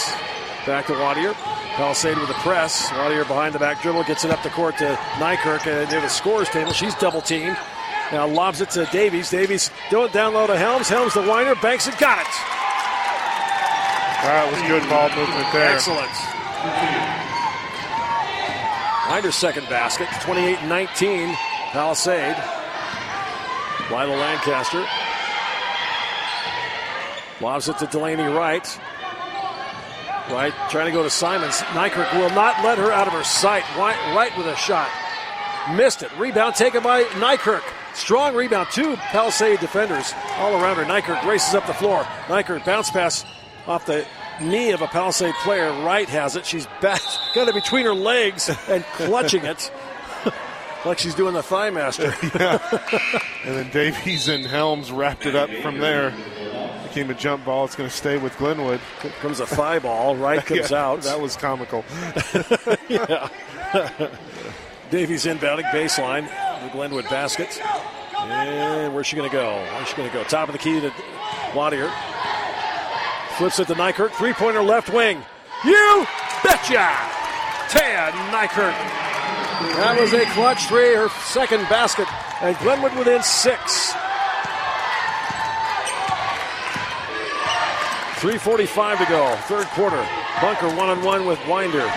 [0.67, 1.33] back to Wadier.
[1.73, 2.89] Palisade with the press.
[2.89, 6.07] Wadier behind the back dribble gets it up the court to Nykirk and near the
[6.07, 6.73] scores table.
[6.73, 7.57] She's double teamed.
[8.11, 9.31] Now lobs it to Davies.
[9.31, 10.87] Davies do it down low to Helms.
[10.87, 12.27] Helms the Winder banks it, got it.
[14.21, 15.73] That was good ball movement there.
[15.73, 17.00] Excellent.
[19.11, 21.35] Winder's second basket, 28-19,
[21.73, 22.35] Palisade.
[23.91, 24.83] Lila Lancaster
[27.39, 28.79] lobs it to Delaney Wright.
[30.31, 31.59] Wright trying to go to Simons.
[31.59, 33.63] Nykirk will not let her out of her sight.
[33.77, 34.89] Wright with a shot.
[35.75, 36.11] Missed it.
[36.17, 37.61] Rebound taken by Nykirk.
[37.93, 38.69] Strong rebound.
[38.71, 40.85] Two Palisade defenders all around her.
[40.85, 42.03] Nykirk races up the floor.
[42.25, 43.23] Nykirk bounce pass
[43.67, 44.03] off the
[44.41, 45.71] knee of a Palisade player.
[45.83, 46.45] Wright has it.
[46.45, 47.01] She's back,
[47.35, 49.71] got it between her legs and clutching it.
[50.85, 52.11] like she's doing the ThighMaster.
[53.43, 56.13] And then Davies and Helms wrapped it up from there.
[56.83, 57.65] Became a jump ball.
[57.65, 58.79] It's going to stay with Glenwood.
[59.19, 60.15] comes a thigh ball.
[60.15, 61.01] Wright comes Yeah, out.
[61.01, 61.83] That was comical.
[64.91, 66.27] Davies inbounding baseline.
[66.63, 67.59] The Glenwood basket.
[68.19, 69.55] And where's she going to go?
[69.73, 70.23] Where's she going to go?
[70.25, 70.89] Top of the key to
[71.53, 71.91] Wadier.
[73.41, 74.11] Flips it to Nykirk.
[74.11, 75.17] Three pointer left wing.
[75.65, 76.05] You
[76.43, 76.93] betcha!
[77.73, 78.77] Taya Nykirk.
[79.77, 82.07] That was a clutch three, her second basket.
[82.43, 83.93] And Glenwood within six.
[88.21, 90.07] 3.45 to go, third quarter.
[90.39, 91.89] Bunker one on one with Winder.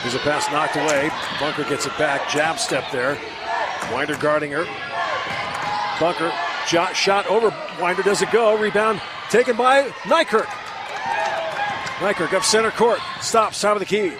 [0.00, 1.10] There's a pass knocked away.
[1.38, 2.30] Bunker gets it back.
[2.30, 3.18] Jab step there.
[3.92, 4.64] Winder guarding her.
[6.00, 6.32] Bunker
[6.66, 7.54] shot, shot over.
[7.78, 8.58] Winder doesn't go.
[8.58, 10.61] Rebound taken by Nykirk.
[12.02, 12.98] Nykirk up center court.
[13.20, 14.12] Stops top of the key.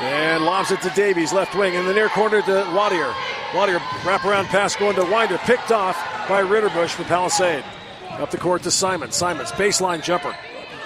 [0.00, 3.10] And lobs it to Davies, left wing, in the near corner to Wadier.
[3.52, 5.96] Wadier wraparound pass going to Winder, picked off
[6.28, 7.64] by Ritterbush for Palisade.
[8.10, 9.12] Up the court to Simon.
[9.12, 10.36] Simon's baseline jumper.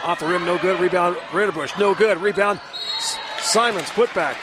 [0.04, 0.78] Off the rim, no good.
[0.78, 2.18] Rebound, Ritterbush, no good.
[2.18, 2.60] Rebound,
[3.40, 4.36] Simon's put back.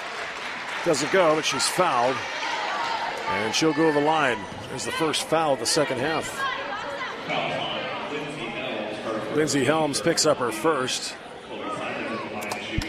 [0.84, 2.18] Doesn't go, but she's fouled.
[3.30, 4.40] And she'll go to the line.
[4.68, 7.73] There's the first foul of the second half.
[9.36, 11.16] Lindsey Helms picks up her first.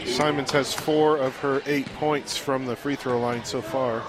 [0.05, 4.03] Simons has four of her eight points from the free throw line so far.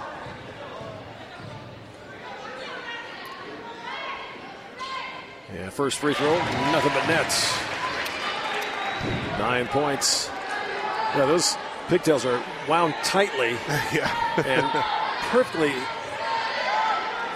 [5.53, 7.57] Yeah, first free throw, nothing but nets.
[9.39, 10.29] Nine points.
[11.15, 11.55] Yeah, those
[11.87, 13.51] pigtails are wound tightly
[13.93, 14.43] yeah.
[14.45, 14.65] and
[15.29, 15.73] perfectly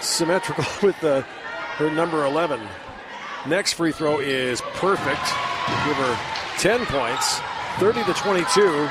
[0.01, 1.21] symmetrical with the
[1.77, 2.59] her number 11.
[3.47, 5.23] Next free throw is perfect.
[5.85, 6.19] Give her
[6.57, 7.39] 10 points,
[7.79, 8.89] 30 to 22.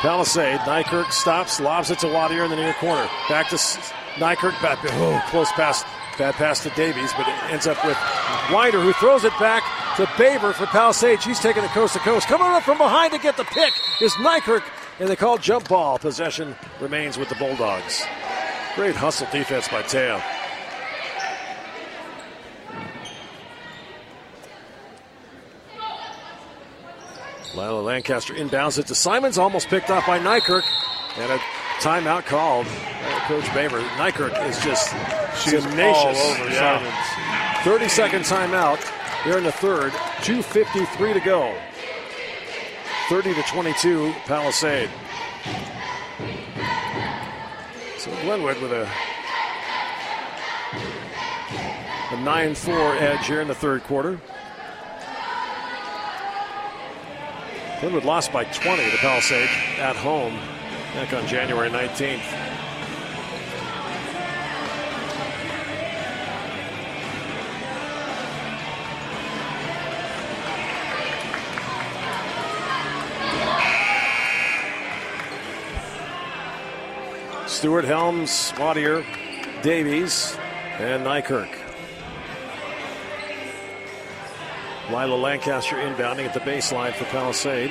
[0.00, 0.60] Palisade.
[0.60, 3.06] Nykirk stops, lobs it to Wadier in the near corner.
[3.28, 4.60] Back to Nykirk.
[4.62, 4.78] Back.
[4.84, 5.84] Oh, close pass.
[6.16, 7.96] Bad pass to Davies, but it ends up with
[8.50, 9.62] Winder, who throws it back
[9.96, 11.22] to Baber for Palisade.
[11.22, 12.26] She's taking it coast to coast.
[12.26, 13.72] Coming up from behind to get the pick
[14.02, 14.62] is Nykirk,
[14.98, 15.98] and they call jump ball.
[15.98, 18.02] Possession remains with the Bulldogs.
[18.74, 20.20] Great hustle defense by Teo.
[27.54, 30.62] Lila Lancaster inbounds it to Simons, almost picked off by Nykirk,
[31.16, 31.38] and a
[31.80, 33.80] timeout called uh, Coach Baber.
[33.80, 34.94] Nykirk is just
[35.42, 36.18] She's tenacious.
[36.40, 36.78] over Yeah.
[36.78, 37.64] Simons.
[37.64, 38.80] 30 second timeout.
[39.24, 39.92] They're in the third.
[40.22, 41.54] 2.53 to go.
[43.08, 44.88] 30 to 22, Palisade.
[47.98, 48.88] So Glenwood with a,
[52.12, 54.18] a 9 4 edge here in the third quarter.
[57.80, 60.38] Glenwood lost by 20 to Palisade at home
[60.92, 62.20] back on January 19th.
[77.48, 79.04] Stewart, Helms, Wadier,
[79.62, 80.36] Davies,
[80.78, 81.59] and Nykirk.
[84.92, 87.70] Lila Lancaster inbounding at the baseline for Palisade.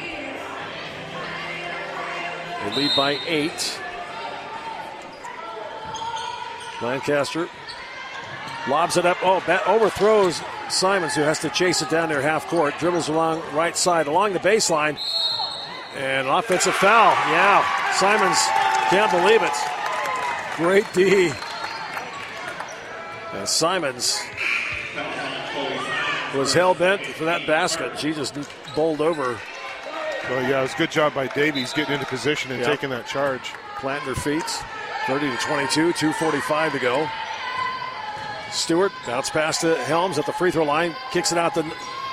[2.63, 3.79] They lead by eight.
[6.81, 7.49] Lancaster
[8.67, 9.17] Lobs it up.
[9.23, 12.75] Oh, that overthrows Simons, who has to chase it down there half court.
[12.77, 14.99] Dribbles along right side, along the baseline.
[15.95, 17.11] And an offensive foul.
[17.31, 17.65] Yeah.
[17.93, 18.37] Simons
[18.89, 19.51] can't believe it.
[20.55, 21.31] Great D.
[23.33, 24.21] And Simons
[26.35, 27.97] was hell bent for that basket.
[27.99, 28.35] She just
[28.75, 29.37] bowled over,
[30.29, 32.67] Well, yeah, it was a good job by Davies getting into position and Yeah.
[32.67, 33.51] taking that charge.
[33.79, 34.43] planting her feet.
[35.07, 37.09] 30 to 22, 2.45 to go.
[38.51, 41.63] Stewart bounce pass to Helms at the free throw line, kicks it out to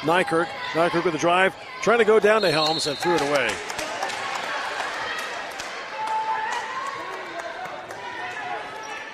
[0.02, 0.46] Nykirk.
[0.74, 3.50] Nykirk with the drive, trying to go down to Helms and threw it away.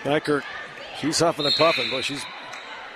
[0.05, 0.43] Nykirk,
[0.99, 2.25] she's huffing and puffing, but she's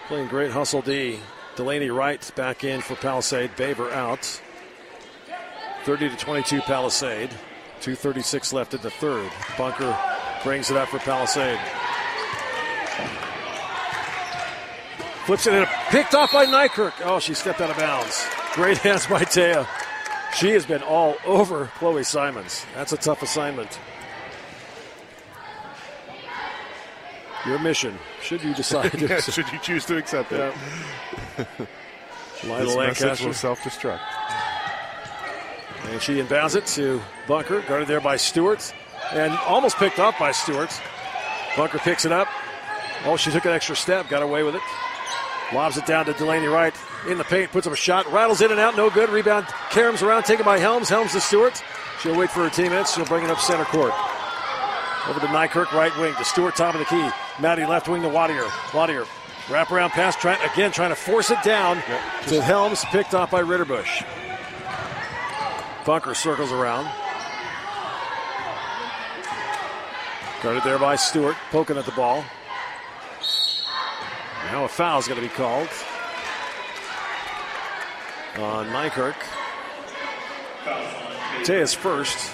[0.08, 1.20] playing great hustle D.
[1.56, 3.50] Delaney Wright back in for Palisade.
[3.56, 4.40] Baver out.
[5.84, 7.30] 30 to 22 Palisade.
[7.80, 9.30] 2.36 left in the third.
[9.56, 9.98] Bunker
[10.44, 11.58] brings it up for Palisade.
[15.24, 15.66] Flips it in.
[15.88, 16.92] Picked off by Nykirk.
[17.04, 18.26] Oh, she stepped out of bounds.
[18.52, 19.66] Great hands by Taya.
[20.36, 22.64] She has been all over Chloe Simons.
[22.74, 23.78] That's a tough assignment.
[27.46, 30.38] Your mission, should you decide to Yeah, should you choose to accept it.
[30.38, 30.52] Lila
[32.44, 33.26] Message Lancaster.
[33.26, 34.00] will self-destruct.
[35.90, 38.72] And she inbounds it to Bunker, guarded there by Stewart,
[39.12, 40.70] and almost picked up by Stewart.
[41.56, 42.28] Bunker picks it up.
[43.04, 44.62] Oh, she took an extra step, got away with it.
[45.54, 46.74] Lobs it down to Delaney Wright
[47.08, 49.08] in the paint, puts up a shot, rattles in and out, no good.
[49.10, 50.88] Rebound, caroms around, taken by Helms.
[50.88, 51.62] Helms to Stewart.
[52.00, 52.94] She'll wait for her teammates.
[52.94, 53.92] She'll bring it up center court.
[55.08, 57.08] Over to Nykirk, right wing to Stewart, top of the key.
[57.40, 58.44] Maddie left wing to Wadier.
[58.72, 59.06] Wadier,
[59.50, 61.76] wrap around pass, trying again trying to force it down
[62.28, 64.04] to Helms, picked off by Ritterbush.
[65.84, 66.90] Bunker circles around.
[70.42, 72.24] Guarded there by Stewart, poking at the ball.
[74.52, 75.68] Now a foul's going to be called
[78.38, 79.16] on Nykirk.
[81.44, 82.32] Taya's first.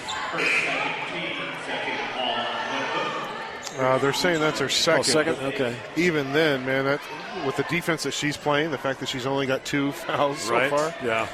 [3.77, 4.99] Uh, they're saying that's her second.
[4.99, 5.35] Oh, second?
[5.39, 5.75] Okay.
[5.95, 7.01] Even then, man, that
[7.45, 10.69] with the defense that she's playing, the fact that she's only got two fouls so
[10.69, 10.93] far.
[11.03, 11.27] Yeah.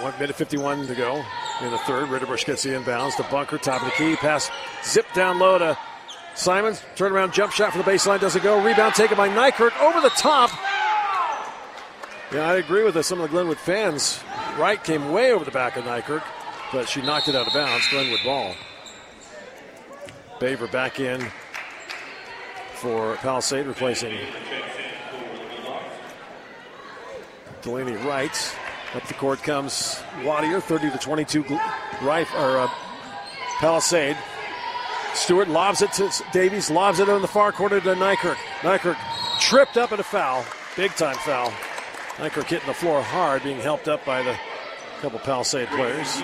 [0.00, 1.24] One minute 51 to go
[1.62, 2.08] in the third.
[2.08, 4.16] Ritterbush gets the inbounds to Bunker, top of the key.
[4.16, 4.50] Pass
[4.84, 5.78] zip down low to
[6.34, 6.82] Simons.
[6.96, 8.20] Turn around jump shot from the baseline.
[8.20, 8.60] Doesn't go.
[8.64, 10.50] Rebound taken by Nykirk over the top.
[12.32, 13.06] Yeah, I agree with this.
[13.06, 14.20] Some of the Glenwood fans.
[14.58, 16.24] Wright came way over the back of Nykirk,
[16.72, 17.86] but she knocked it out of bounds.
[17.88, 18.54] Glenwood ball.
[20.38, 21.20] Baver back in
[22.74, 24.18] for Palisade, replacing
[27.62, 28.56] Delaney Wright.
[28.94, 31.44] Up the court comes Wadier, 30 to 22.
[31.44, 31.72] gl-
[32.02, 32.70] Right or uh,
[33.58, 34.16] Palisade.
[35.14, 38.36] Stewart lobs it to Davies, lobs it on the far corner to Nykirk.
[38.60, 38.96] Nykirk
[39.40, 40.44] tripped up at a foul,
[40.76, 41.50] big time foul.
[42.18, 44.36] Nykirk hitting the floor hard, being helped up by the
[45.00, 46.20] couple Palisade players.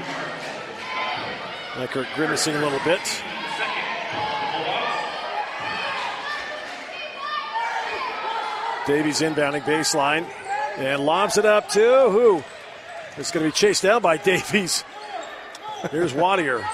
[1.74, 3.00] Nykirk grimacing a little bit.
[8.86, 10.26] Davies inbounding baseline
[10.76, 11.80] and lobs it up to
[12.10, 12.42] who?
[13.16, 14.84] It's going to be chased down by Davies.
[15.90, 16.64] Here's Wadier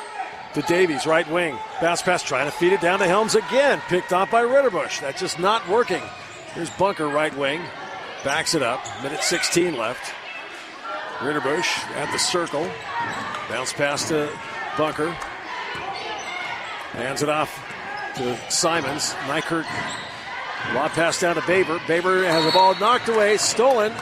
[0.54, 1.58] to Davies, right wing.
[1.80, 3.80] Bounce pass trying to feed it down to Helms again.
[3.88, 5.00] Picked off by Ritterbush.
[5.00, 6.02] That's just not working.
[6.54, 7.60] Here's Bunker, right wing.
[8.24, 8.84] Backs it up.
[9.02, 10.14] Minute 16 left.
[11.18, 12.68] Ritterbush at the circle.
[13.48, 14.30] Bounce pass to
[14.76, 15.10] Bunker.
[16.92, 17.64] Hands it off
[18.16, 19.12] to Simons.
[19.26, 19.66] Nykirk
[20.74, 21.80] Lob pass down to Baber.
[21.86, 23.92] Baber has the ball knocked away, stolen.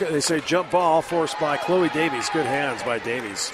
[0.00, 2.28] They say jump ball forced by Chloe Davies.
[2.30, 3.52] Good hands by Davies.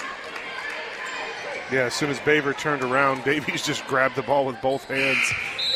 [1.71, 5.19] Yeah, as soon as Baver turned around, Davies just grabbed the ball with both hands,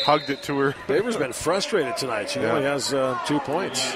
[0.04, 0.74] hugged it to her.
[0.88, 2.30] Baber's been frustrated tonight.
[2.30, 2.50] She Yeah.
[2.50, 3.94] only has uh, two points.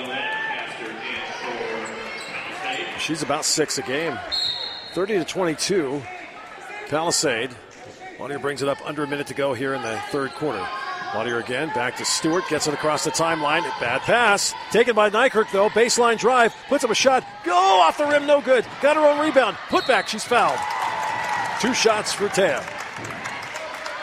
[2.99, 4.18] She's about six a game.
[4.93, 6.03] 30 to 22.
[6.89, 7.51] Palisade.
[8.18, 10.66] Wadier brings it up under a minute to go here in the third quarter.
[11.12, 13.62] Wadier again, back to Stewart, gets it across the timeline.
[13.80, 14.52] Bad pass.
[14.70, 15.70] Taken by Nykirk, though.
[15.70, 17.24] Baseline drive, puts up a shot.
[17.44, 18.66] Go off the rim, no good.
[18.82, 19.56] Got her own rebound.
[19.70, 20.59] Put back, she's fouled.
[21.61, 22.62] Two shots for Taya.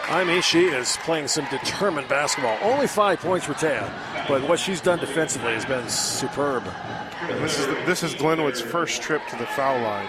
[0.07, 2.57] I mean, she is playing some determined basketball.
[2.61, 3.91] Only five points for Taya,
[4.27, 6.63] but what she's done defensively has been superb.
[7.21, 10.07] And this is this is Glenwood's first trip to the foul line.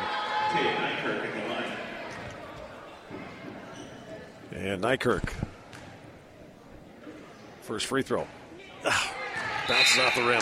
[4.53, 5.33] And Nykirk.
[7.67, 8.25] First free throw.
[9.69, 10.41] Bounces off the rim.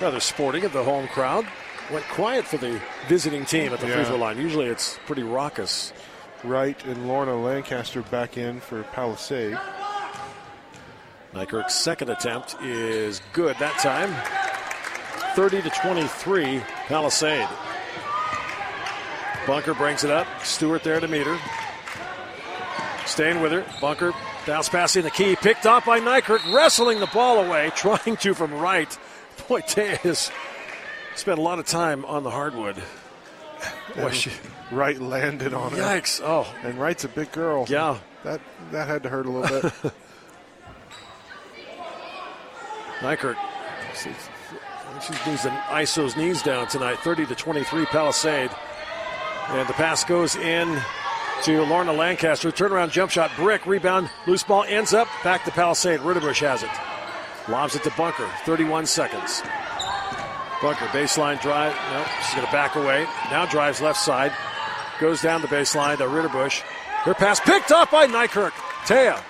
[0.00, 1.46] Rather sporting of the home crowd.
[1.92, 4.38] Went quiet for the visiting team at the free throw line.
[4.38, 5.92] Usually it's pretty raucous
[6.42, 9.58] Wright and Lorna Lancaster back in for Palisade.
[11.34, 14.14] Nykirk's second attempt is good that time.
[15.34, 17.48] 30 to 23, Palisade.
[19.46, 20.26] Bunker brings it up.
[20.42, 21.65] Stewart there to meet her.
[23.06, 23.64] Staying with her.
[23.80, 24.12] Bunker
[24.46, 25.36] bounce pass in the key.
[25.36, 28.96] Picked off by Nykirk, wrestling the ball away, trying to from right.
[29.48, 30.30] Boy, has
[31.14, 32.82] spent a lot of time on the hardwood.
[33.94, 34.30] Boy, she,
[34.70, 35.76] Wright landed on her.
[35.78, 36.20] yikes.
[36.22, 37.64] Oh, And Wright's a big girl.
[37.68, 37.98] yeah.
[38.24, 38.40] That
[38.72, 39.72] that had to hurt a little bit.
[43.00, 43.36] Nykirk.
[43.94, 44.10] She
[45.30, 46.98] needs to ice those knees down tonight.
[47.00, 48.50] 30 to 23, Palisade.
[49.48, 50.80] And the pass goes in
[51.44, 52.50] to Lorna Lancaster.
[52.50, 56.00] Turnaround jump shot, brick, rebound, loose ball ends up back to Palisade.
[56.00, 56.70] Ritterbush has it.
[57.48, 58.28] Lobs it to Bunker.
[58.44, 59.42] 31 seconds.
[60.62, 61.74] Bunker, baseline drive.
[61.92, 63.06] No, she's going to back away.
[63.30, 64.32] Now drives left side.
[65.00, 66.60] Goes down the baseline to Ritterbush.
[67.04, 68.52] Her pass picked up by Nykirk.
[68.86, 69.22] Taya,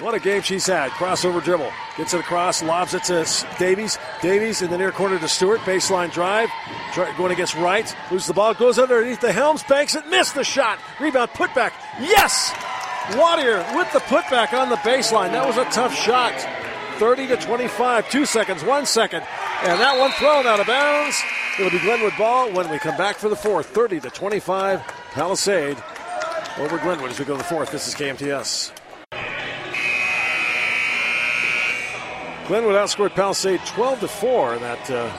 [0.00, 0.90] what a game she's had.
[0.92, 1.70] Crossover dribble.
[1.96, 3.26] Gets it across, lobs it to
[3.58, 3.98] Davies.
[4.20, 5.60] Davies in the near corner to Stewart.
[5.60, 6.50] Baseline drive.
[7.16, 7.94] Going against Wright.
[8.10, 8.54] Loses the ball.
[8.54, 9.62] Goes underneath the Helms.
[9.64, 10.06] Banks it.
[10.08, 10.78] Missed the shot.
[11.00, 11.30] Rebound.
[11.30, 11.72] Putback.
[12.00, 12.50] Yes!
[13.10, 15.32] Wadier with the putback on the baseline.
[15.32, 16.34] That was a tough shot.
[16.98, 18.10] 30 to 25.
[18.10, 18.64] Two seconds.
[18.64, 19.22] One second.
[19.62, 21.20] And that one thrown out of bounds.
[21.58, 23.66] It'll be Glenwood ball when we come back for the fourth.
[23.66, 24.80] 30 to 25.
[25.12, 25.76] Palisade
[26.58, 27.70] over Glenwood as we go to the fourth.
[27.70, 28.83] This is KMTS.
[32.46, 35.10] Glenwood outscored Palisade 12 to 4 in that uh,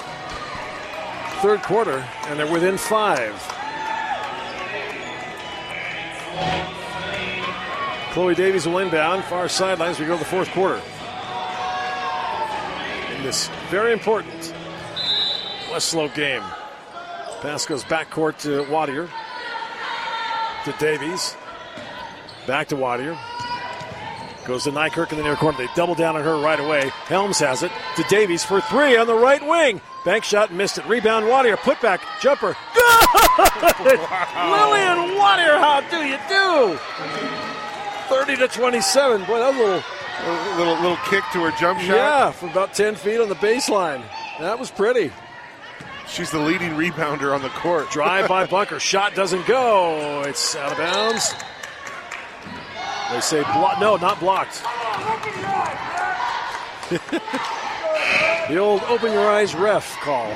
[1.42, 3.34] third quarter, and they're within five.
[8.12, 10.82] Chloe Davies will inbound, far sideline as we go to the fourth quarter.
[13.16, 14.54] In this very important
[15.72, 16.44] West Slope game.
[17.42, 19.10] Pass goes backcourt to Wadier.
[20.64, 21.36] To Davies.
[22.48, 23.18] Back to Wadier.
[24.46, 25.58] Goes to Nykirk in the near corner.
[25.58, 26.90] They double down on her right away.
[27.06, 29.82] Helms has it to Davies for three on the right wing.
[30.06, 30.86] Bank shot missed it.
[30.86, 31.58] Rebound Wadier.
[31.58, 32.00] Putback.
[32.22, 32.56] Jumper.
[33.84, 34.00] Good!
[34.00, 36.78] Lillian Wadier, how do you do?
[38.08, 39.26] 30 to 27.
[39.26, 39.82] Boy, that little,
[40.24, 41.96] a little little kick to her jump shot.
[41.96, 44.04] yeah, from about 10 feet on the baseline.
[44.40, 45.12] That was pretty.
[46.08, 47.90] She's the leading rebounder on the court.
[47.90, 48.80] Drive by Bunker.
[48.80, 50.22] Shot doesn't go.
[50.28, 51.34] It's out of bounds.
[53.12, 53.80] They say block.
[53.80, 54.64] No, not blocked.
[58.50, 60.36] the old open your eyes ref call.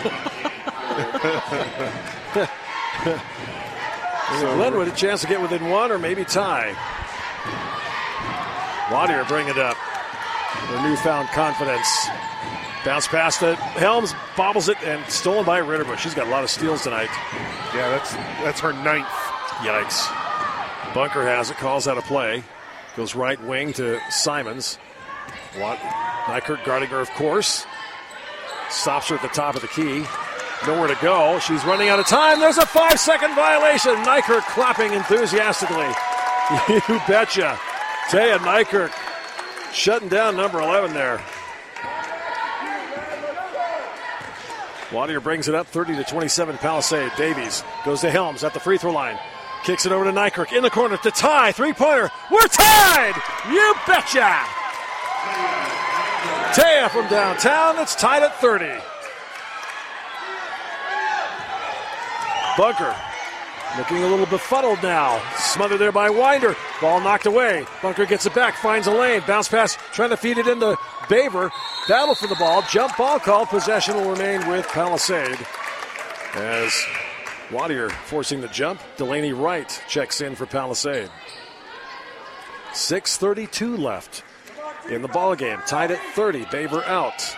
[4.38, 6.74] so Glenwood a chance to get within one or maybe tie.
[8.88, 9.76] Wadier bring it up.
[10.68, 12.08] Their newfound confidence.
[12.84, 13.58] Bounce past it.
[13.58, 15.98] Helms bobbles it and stolen by Ritterbush.
[15.98, 17.10] She's got a lot of steals tonight.
[17.74, 19.06] Yeah, that's that's her ninth.
[19.60, 20.19] Yikes.
[20.94, 22.42] Bunker has it, calls out a play.
[22.96, 24.78] Goes right wing to Simons.
[25.58, 25.78] Watt,
[26.64, 27.64] guarding her, of course.
[28.68, 30.04] Stops her at the top of the key.
[30.66, 31.38] Nowhere to go.
[31.38, 32.38] She's running out of time.
[32.38, 33.94] There's a five second violation.
[33.96, 35.76] Nykirk clapping enthusiastically.
[36.68, 37.58] you betcha.
[38.10, 38.92] Taya Nykirk
[39.72, 41.22] shutting down number 11 there.
[44.90, 47.12] Wadier brings it up 30 to 27 Palisade.
[47.16, 49.16] Davies goes to Helms at the free throw line.
[49.64, 51.52] Kicks it over to Nykirk in the corner to tie.
[51.52, 52.10] Three pointer.
[52.30, 53.14] We're tied!
[53.50, 54.44] You betcha!
[56.54, 57.78] Taya from downtown.
[57.78, 58.66] It's tied at 30.
[62.56, 62.96] Bunker
[63.78, 65.22] looking a little befuddled now.
[65.36, 66.56] Smothered there by Winder.
[66.80, 67.66] Ball knocked away.
[67.82, 69.22] Bunker gets it back, finds a lane.
[69.26, 70.76] Bounce pass, trying to feed it into
[71.08, 71.50] Baver.
[71.88, 72.62] Battle for the ball.
[72.70, 73.46] Jump ball call.
[73.46, 75.38] Possession will remain with Palisade.
[76.34, 76.72] As
[77.50, 78.80] Wadier forcing the jump.
[78.96, 81.10] Delaney Wright checks in for Palisade.
[82.72, 84.22] 6.32 left
[84.88, 85.58] in the ball game.
[85.66, 86.46] Tied at 30.
[86.50, 87.36] Baber out.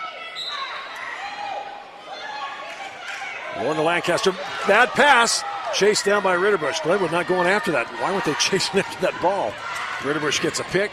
[3.57, 4.31] Lorna Lancaster,
[4.67, 5.43] bad pass.
[5.73, 6.83] Chased down by Ritterbush.
[6.83, 7.87] Glenwood not going after that.
[7.99, 9.51] Why weren't they chasing after that ball?
[9.99, 10.91] Ritterbush gets a pick.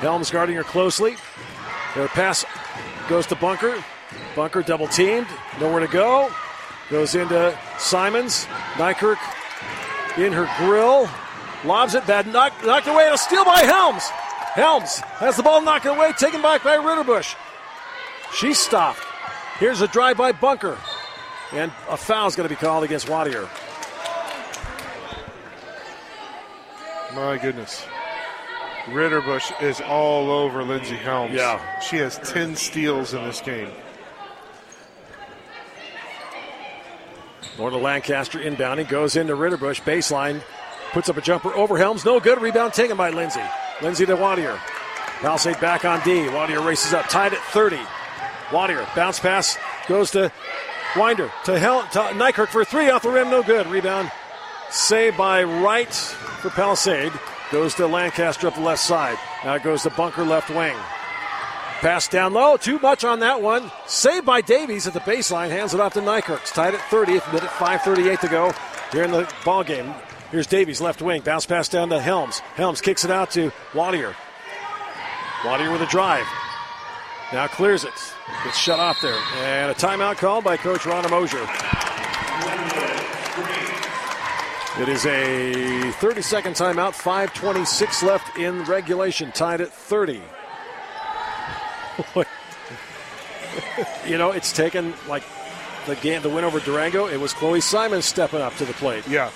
[0.00, 1.16] Helms guarding her closely.
[1.96, 2.44] Their pass
[3.08, 3.82] goes to Bunker.
[4.36, 5.26] Bunker double teamed.
[5.60, 6.30] Nowhere to go.
[6.90, 8.46] Goes into Simons.
[8.74, 9.18] Nykirk
[10.18, 11.08] in her grill.
[11.64, 12.06] Lobs it.
[12.06, 13.08] Bad knocked, knocked away.
[13.12, 14.08] A steal by Helms.
[14.54, 16.12] Helms has the ball knocked away.
[16.18, 17.36] Taken back by Ritterbush.
[18.34, 19.00] She's stopped.
[19.58, 20.78] Here's a drive by Bunker.
[21.52, 23.48] And a foul's going to be called against Wadier.
[27.14, 27.84] My goodness.
[28.86, 31.34] Ritterbush is all over Lindsey Helms.
[31.34, 31.80] Yeah.
[31.80, 33.68] She has 10 steals in this game.
[37.58, 40.42] Lorna Lancaster inbounding, goes into Ritterbush, baseline.
[40.92, 42.04] Puts up a jumper over Helms.
[42.04, 42.40] No good.
[42.42, 43.42] Rebound taken by Lindsay.
[43.80, 44.56] Lindsay to Wadier.
[45.20, 46.10] Palisade back on D.
[46.26, 47.08] Wadier races up.
[47.08, 47.76] Tied at 30.
[48.48, 50.32] Wadier bounce pass goes to
[50.96, 53.30] Winder to, Hel- to Nykirk for three off the rim.
[53.30, 53.68] No good.
[53.68, 54.10] Rebound
[54.70, 57.12] saved by Wright for Palisade.
[57.52, 59.18] Goes to Lancaster up the left side.
[59.44, 60.76] Now it goes to Bunker left wing.
[61.80, 62.58] Pass down low.
[62.58, 63.70] Too much on that one.
[63.86, 65.48] Saved by Davies at the baseline.
[65.48, 66.52] Hands it off to Nykirk.
[66.52, 67.12] Tied at 30.
[67.32, 68.52] Minute 5:38 to go
[68.92, 69.94] here in the ball game.
[70.30, 71.22] Here's Davies left wing.
[71.22, 72.40] Bounce pass down to Helms.
[72.54, 74.14] Helms kicks it out to Wadier.
[75.40, 76.26] Wadier with a drive.
[77.32, 77.94] Now clears it.
[78.44, 79.18] Gets shut off there.
[79.38, 81.48] And a timeout called by Coach Ron Mosier.
[84.78, 86.92] It is a 30 second timeout.
[86.92, 89.32] 5.26 left in regulation.
[89.32, 90.20] Tied at 30.
[94.06, 95.22] you know, it's taken like
[95.86, 97.06] the game, the win over Durango.
[97.06, 99.06] It was Chloe Simon stepping up to the plate.
[99.08, 99.30] Yeah.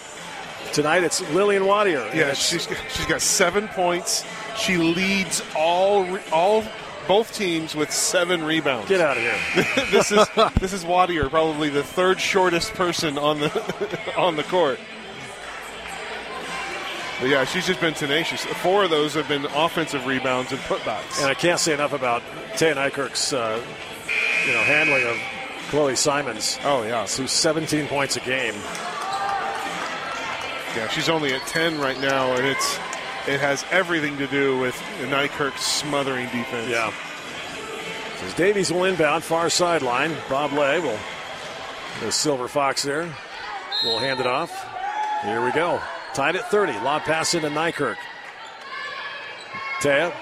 [0.72, 2.12] Tonight it's Lillian Wadier.
[2.14, 4.24] Yeah, she's she's got seven points.
[4.56, 6.64] She leads all all
[7.06, 8.88] both teams with seven rebounds.
[8.88, 9.86] get out of here.
[9.90, 10.26] this is
[10.58, 14.80] this is Wadier, probably the third shortest person on the on the court.
[17.20, 18.44] But yeah, she's just been tenacious.
[18.44, 21.18] Four of those have been offensive rebounds and putbacks.
[21.20, 22.22] And I can't say enough about
[22.54, 23.62] Taya Nykirk's, uh,
[24.46, 25.16] you know, handling of
[25.70, 28.54] Chloe Simons, oh yeah, who's 17 points a game.
[30.76, 30.88] yeah.
[30.88, 32.76] She's only at ten right now, and it's
[33.26, 36.68] it has everything to do with Nykirk's smothering defense.
[36.68, 36.92] Yeah.
[38.22, 40.14] As Davies will inbound, far sideline.
[40.28, 40.98] Bob Lay will,
[42.00, 43.08] the Silver Fox there,
[43.84, 44.50] We'll hand it off.
[45.24, 45.80] Here we go.
[46.14, 46.72] Tied at 30.
[46.74, 47.96] Lob pass into Nykirk.
[49.80, 50.14] Taya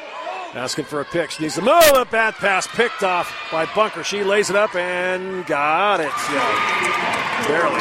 [0.55, 1.31] asking for a pick.
[1.31, 1.83] She needs to move.
[1.95, 4.03] A bad pass picked off by Bunker.
[4.03, 6.11] She lays it up and got it.
[6.33, 7.47] Yeah.
[7.47, 7.81] Barely.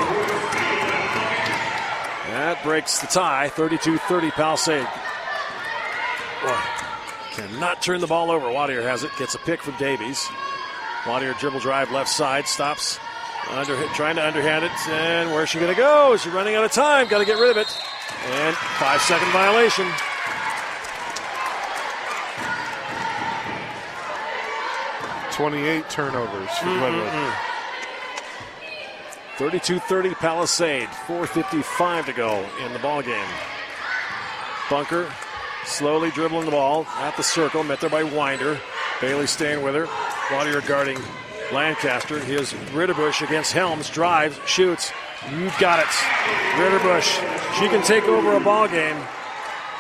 [2.32, 3.50] That breaks the tie.
[3.50, 4.88] 32 30 Palisade.
[6.44, 6.58] Boy,
[7.32, 8.48] cannot turn the ball over.
[8.48, 9.12] Wadier has it.
[9.18, 10.28] Gets a pick from Davies.
[11.04, 12.48] Wadier dribble drive left side.
[12.48, 13.00] Stops.
[13.52, 14.72] Under, trying to underhand it.
[14.90, 16.14] And where's she going to go?
[16.14, 17.08] Is she running out of time?
[17.08, 17.68] Got to get rid of it.
[18.26, 19.86] And five second violation.
[25.32, 27.08] Twenty-eight turnovers for Glenwood.
[27.08, 27.52] Mm-hmm, mm-hmm.
[29.42, 30.88] 32-30 Palisade.
[31.08, 33.28] 4.55 to go in the ball game.
[34.70, 35.12] Bunker
[35.66, 37.64] slowly dribbling the ball at the circle.
[37.64, 38.60] Met there by Winder.
[39.00, 39.86] Bailey staying with her.
[40.28, 41.00] Wadier guarding
[41.54, 42.20] Lancaster.
[42.20, 43.90] Here's Ritterbush against Helms.
[43.90, 44.92] Drives, shoots.
[45.32, 45.86] You've got it.
[46.56, 47.60] Ritterbush.
[47.60, 48.98] She can take over a ball game.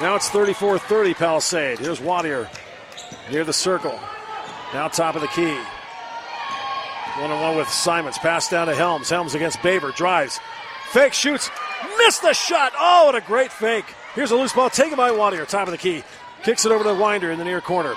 [0.01, 1.79] Now it's 34-30 Palisade.
[1.79, 2.49] Here's Wadier
[3.31, 3.99] near the circle.
[4.73, 5.57] Now top of the key.
[7.19, 8.17] One on one with Simons.
[8.17, 9.09] Pass down to Helms.
[9.09, 9.91] Helms against Baber.
[9.91, 10.39] Drives.
[10.91, 11.49] Fake shoots.
[11.97, 12.73] Missed the shot.
[12.77, 13.85] Oh, what a great fake.
[14.15, 15.47] Here's a loose ball taken by Wadier.
[15.47, 16.03] Top of the key.
[16.43, 17.95] Kicks it over to Winder in the near corner.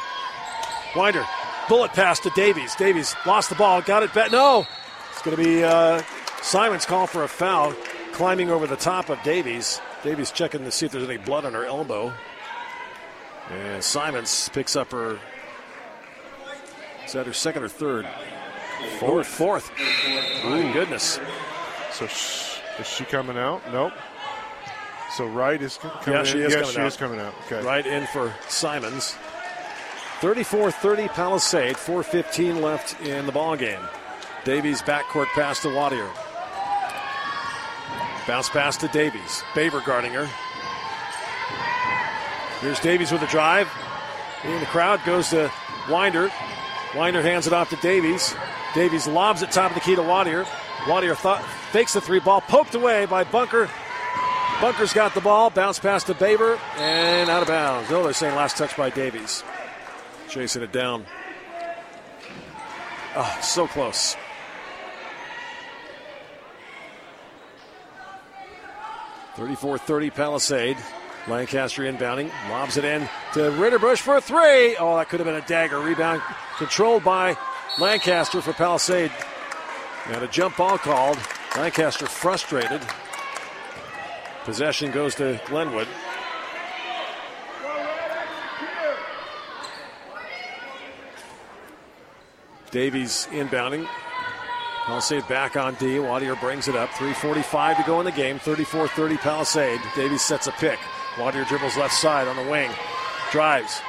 [0.95, 1.25] Winder.
[1.69, 2.75] Bullet pass to Davies.
[2.77, 3.81] Davies lost the ball.
[3.81, 4.31] Got it back.
[4.31, 4.67] No.
[5.13, 6.03] It's going to be uh,
[6.43, 7.75] Simons call for a foul.
[8.13, 9.81] Climbing over the top of Davies.
[10.03, 12.13] Davies checking to see if there's any blood on her elbow.
[13.51, 15.19] And Simons picks up her.
[17.07, 18.07] Is that her second or third?
[18.99, 19.27] Fourth.
[19.27, 19.71] Fourth.
[20.45, 21.19] Oh, goodness.
[21.93, 23.63] So sh- is she coming out?
[23.73, 23.93] Nope.
[25.17, 26.47] So Wright is coming Yeah, she in.
[26.47, 26.87] is yes, coming she out.
[26.87, 27.35] is coming out.
[27.47, 27.63] Okay.
[27.65, 29.15] Right in for Simons.
[30.25, 31.77] 34-30 Palisade.
[31.77, 33.81] 4.15 left in the ball game.
[34.45, 36.09] Davies backcourt pass to Wadier.
[38.27, 39.43] Bounce pass to Davies.
[39.55, 40.27] Baber guarding her.
[42.63, 43.69] Here's Davies with a drive.
[44.45, 45.53] In the crowd goes to
[45.91, 46.33] Winder.
[46.97, 48.35] Winder hands it off to Davies.
[48.75, 50.45] Davies lobs it top of the key to Wadier.
[50.87, 53.69] Wadier thought, fakes the three ball, poked away by Bunker.
[54.63, 57.93] Bunker's got the ball, bounce pass to Baber, and out of bounds.
[57.93, 59.45] Oh, they're saying last touch by Davies.
[60.35, 61.07] Chasing it down.
[63.15, 64.17] Oh, so close.
[69.37, 70.77] Thirty-four thirty Palisade.
[71.29, 74.77] Lancaster inbounding, lobs it in to Ritterbush for a three.
[74.77, 75.79] Oh, that could have been a dagger.
[75.79, 76.21] Rebound
[76.59, 77.37] controlled by
[77.79, 79.13] Lancaster for Palisade.
[80.09, 81.17] And a jump ball called.
[81.57, 82.83] Lancaster frustrated.
[84.43, 85.87] Possession goes to Glenwood.
[92.75, 93.87] Davies inbounding.
[94.85, 95.99] Palisade back on D.
[95.99, 96.91] Wadier brings it up.
[96.91, 98.41] 3.45 to go in the game.
[98.41, 99.81] 34 30 Palisade.
[99.95, 100.81] Davies sets a pick.
[101.15, 102.73] Wadier dribbles left side on the wing.
[103.31, 103.81] Drives.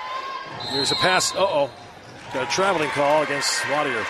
[0.69, 1.33] Here's a pass.
[1.33, 1.71] Uh oh.
[2.31, 4.05] Got a traveling call against Wadier.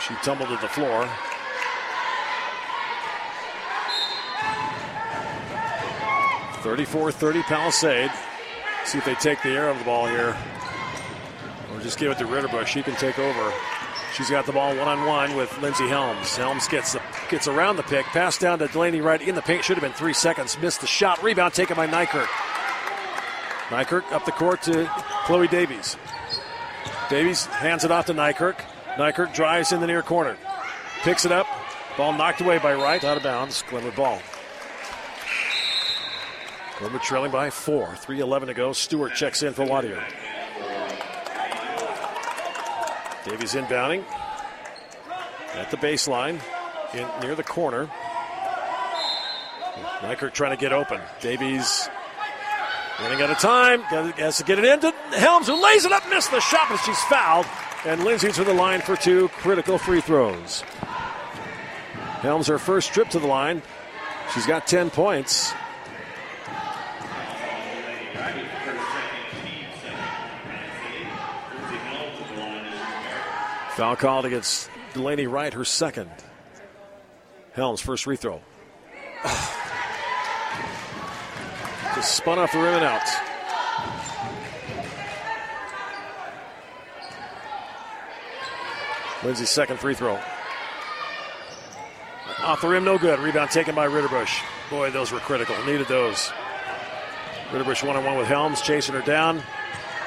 [0.00, 1.06] She tumbled to the floor.
[6.62, 8.10] 34 30 Palisade.
[8.86, 10.34] See if they take the air of the ball here.
[11.78, 12.66] Or just give it to Ritterbush.
[12.66, 13.52] She can take over.
[14.14, 16.36] She's got the ball one on one with Lindsey Helms.
[16.36, 19.64] Helms gets the, gets around the pick, pass down to Delaney Wright in the paint.
[19.64, 20.58] Should have been three seconds.
[20.58, 21.22] Missed the shot.
[21.22, 22.26] Rebound taken by Nykirk.
[23.68, 24.90] Nykirk up the court to
[25.24, 25.96] Chloe Davies.
[27.10, 28.58] Davies hands it off to Nykirk.
[28.96, 30.36] Nykirk drives in the near corner.
[31.02, 31.46] Picks it up.
[31.96, 33.04] Ball knocked away by Wright.
[33.04, 33.62] Out of bounds.
[33.70, 34.20] Glenwood ball.
[36.78, 37.88] Glenwood trailing by four.
[37.88, 38.72] 3.11 to go.
[38.72, 40.02] Stewart checks in for Wadier.
[43.28, 44.04] Davies inbounding
[45.54, 46.40] at the baseline
[46.94, 47.90] in near the corner.
[50.00, 51.00] Nykirk trying to get open.
[51.20, 51.88] Davies
[53.00, 53.82] running out of time.
[53.82, 57.00] Has to get it into Helms, who lays it up, missed the shot, but she's
[57.04, 57.46] fouled.
[57.84, 60.62] And Lindsay to the line for two critical free throws.
[62.20, 63.62] Helms her first trip to the line.
[64.34, 65.52] She's got 10 points.
[73.78, 76.10] Foul called against Delaney Wright, her second.
[77.52, 78.40] Helms, first free throw.
[81.94, 83.08] Just spun off the rim and out.
[89.22, 90.18] Lindsay's second free throw.
[92.42, 93.20] Off the rim, no good.
[93.20, 94.42] Rebound taken by Ritterbush.
[94.70, 95.54] Boy, those were critical.
[95.64, 96.32] Needed those.
[97.52, 99.40] Ritterbush one on one with Helms, chasing her down.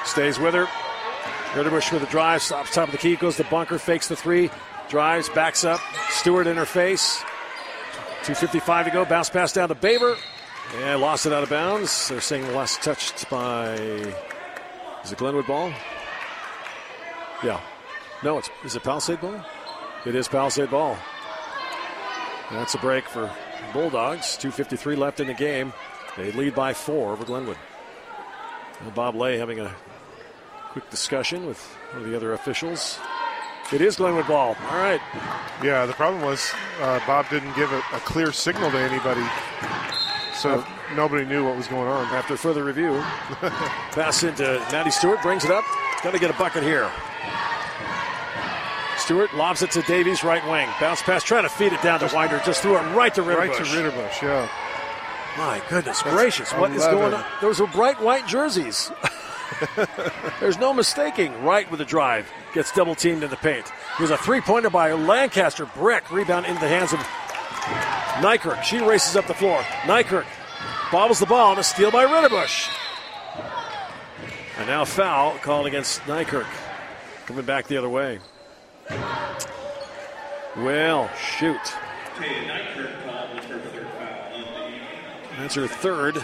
[0.04, 0.68] Stays with her.
[1.52, 4.49] Ritterbush with a drive, stops top of the key, goes to bunker, fakes the three,
[4.89, 5.82] drives, backs up.
[6.10, 7.22] Stewart in her face.
[8.24, 9.06] 2.55 to go.
[9.06, 10.16] Bounce pass down to Baber.
[10.78, 12.08] And lost it out of bounds.
[12.08, 13.74] They're saying the last touched by.
[13.74, 15.74] Is it Glenwood ball?
[17.43, 17.60] Yeah.
[18.24, 19.43] No, it's is it Palisade ball?
[20.06, 20.97] It is Palisade ball.
[22.52, 23.30] That's a break for
[23.74, 24.38] Bulldogs.
[24.38, 25.74] 2.53 left in the game.
[26.16, 27.58] They lead by four over Glenwood.
[28.80, 29.76] And Bob Lay having a
[30.72, 31.62] quick discussion with
[31.92, 32.98] one of the other officials.
[33.74, 34.56] It is Glenwood ball.
[34.70, 35.02] All right.
[35.62, 39.24] Yeah, the problem was uh, Bob didn't give a, a clear signal to anybody,
[40.34, 40.66] so
[40.96, 42.06] nobody knew what was going on.
[42.14, 42.92] After further review,
[43.92, 45.66] pass into Maddie Stewart, brings it up.
[46.04, 46.90] Got to get a bucket here.
[48.98, 50.70] Stewart lobs it to Davies, right wing.
[50.80, 52.42] Bounce pass, trying to feed it down to Winder.
[52.46, 53.38] Just threw it right to Ritterbush.
[53.38, 54.50] Right to Ritterbush, yeah.
[55.38, 57.00] My goodness gracious, what is 11.
[57.00, 57.26] going on?
[57.42, 58.92] Those are bright white jerseys.
[60.39, 61.43] There's no mistaking.
[61.43, 62.32] Right with the drive.
[62.54, 63.72] Gets double teamed in the paint.
[63.97, 65.66] Here's a three pointer by Lancaster.
[65.66, 66.12] Brick.
[66.12, 66.99] Rebound into the hands of
[68.22, 68.64] Nykirk.
[68.64, 69.62] She races up the floor.
[69.84, 70.26] Nykirk
[70.91, 72.70] bobbles the ball and a steal by Ritterbush.
[74.58, 76.47] And now foul called against Nykirk.
[77.26, 78.20] Coming back the other way.
[80.58, 81.74] Well, shoot.
[85.38, 86.22] That's her third.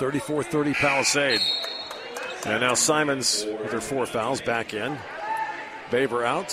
[0.00, 1.40] 34 30 Palisade.
[2.46, 4.96] And now Simons with her four fouls back in.
[5.90, 6.48] Baber out.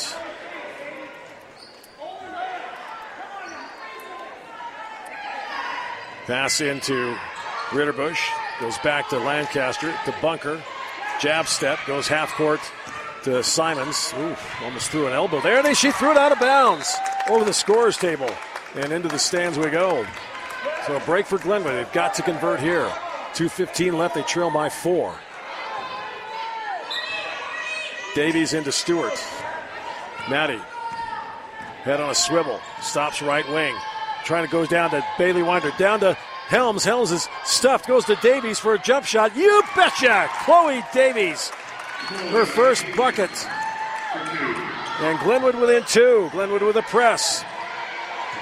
[6.25, 7.15] Pass into
[7.69, 8.19] Ritterbush.
[8.59, 10.61] Goes back to Lancaster to Bunker.
[11.21, 12.59] Jab step goes half court
[13.23, 14.13] to Simons.
[14.17, 15.63] Ooh, almost threw an elbow there.
[15.63, 16.93] They she threw it out of bounds
[17.29, 18.29] over the scorers table
[18.75, 20.05] and into the stands we go.
[20.85, 21.75] So a break for Glenwood.
[21.75, 22.91] They've got to convert here.
[23.37, 24.15] 2.15 left.
[24.15, 25.15] They trail by four.
[28.15, 29.13] Davies into Stewart.
[30.27, 30.59] Maddie.
[31.83, 32.59] Head on a swivel.
[32.81, 33.75] Stops right wing.
[34.25, 35.71] Trying to go down to Bailey Winder.
[35.77, 36.15] Down to
[36.47, 36.83] Helms.
[36.83, 37.87] Helms is stuffed.
[37.87, 39.35] Goes to Davies for a jump shot.
[39.35, 40.27] You betcha!
[40.43, 41.49] Chloe Davies.
[42.31, 43.29] Her first bucket.
[44.99, 46.29] And Glenwood within two.
[46.31, 47.45] Glenwood with a press.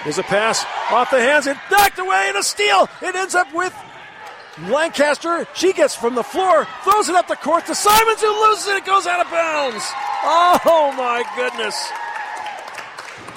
[0.05, 2.87] There's a pass off the hands and knocked away and a steal.
[3.01, 3.75] It ends up with
[4.69, 5.47] Lancaster.
[5.53, 8.77] She gets from the floor, throws it up the court to Simons, who loses it.
[8.77, 9.83] It goes out of bounds.
[10.23, 11.91] Oh my goodness.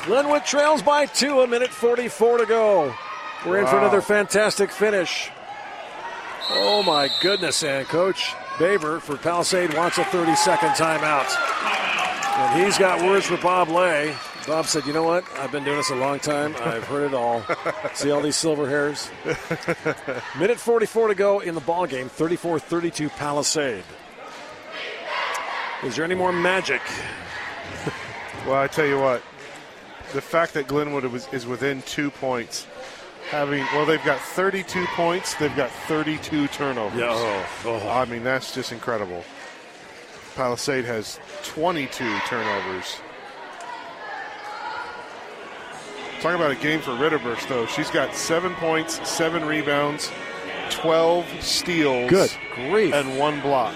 [0.04, 2.94] Glenwood trails by two, a minute 44 to go.
[3.44, 5.30] We're in for another fantastic finish.
[6.50, 7.62] Oh my goodness.
[7.62, 11.28] And Coach Baber for Palisade wants a 30 second timeout.
[12.38, 14.14] And he's got words for Bob Lay.
[14.48, 15.24] Bob said, You know what?
[15.38, 16.56] I've been doing this a long time.
[16.60, 17.44] I've heard it all.
[17.92, 19.10] See all these silver hairs?
[20.38, 22.08] Minute 44 to go in the ball game.
[22.08, 23.84] 34 32 Palisade.
[25.84, 26.80] Is there any more magic?
[28.46, 29.22] Well, I tell you what,
[30.14, 32.66] the fact that Glenwood was, is within two points,
[33.28, 36.98] having well, they've got 32 points, they've got 32 turnovers.
[36.98, 37.88] Yeah, oh, oh.
[37.88, 39.22] I mean that's just incredible.
[40.34, 43.00] Palisade has 22 turnovers.
[46.20, 47.66] Talk about a game for Ritterbusch, though.
[47.66, 50.10] She's got seven points, seven rebounds,
[50.70, 52.10] 12 steals.
[52.10, 52.92] Good grief.
[52.92, 53.74] And one block.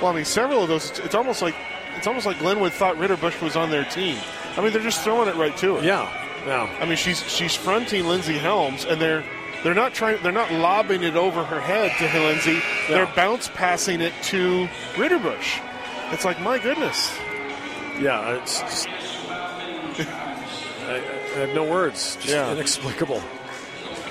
[0.00, 0.90] Well, I mean, several of those.
[0.90, 1.54] It's, it's almost like
[1.96, 4.16] it's almost like Glenwood thought Ritterbush was on their team.
[4.56, 5.84] I mean, they're just throwing it right to her.
[5.84, 6.10] Yeah,
[6.46, 6.76] yeah.
[6.80, 9.24] I mean, she's she's fronting Lindsay Helms, and they're
[9.62, 10.20] they're not trying.
[10.22, 12.60] They're not lobbing it over her head to Lindsay.
[12.88, 15.62] They're bounce passing it to Ritterbush.
[16.12, 17.16] It's like my goodness.
[18.00, 18.88] Yeah, it's just.
[20.92, 22.16] I, I have no words.
[22.16, 22.52] Just Yeah.
[22.52, 23.22] inexplicable.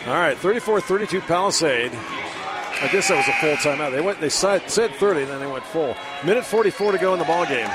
[0.07, 1.91] All right, 34-32 Palisade.
[1.93, 3.91] I guess that was a full timeout.
[3.91, 4.19] They went.
[4.19, 5.95] They said, said 30, then they went full.
[6.25, 7.69] Minute 44 to go in the ball game,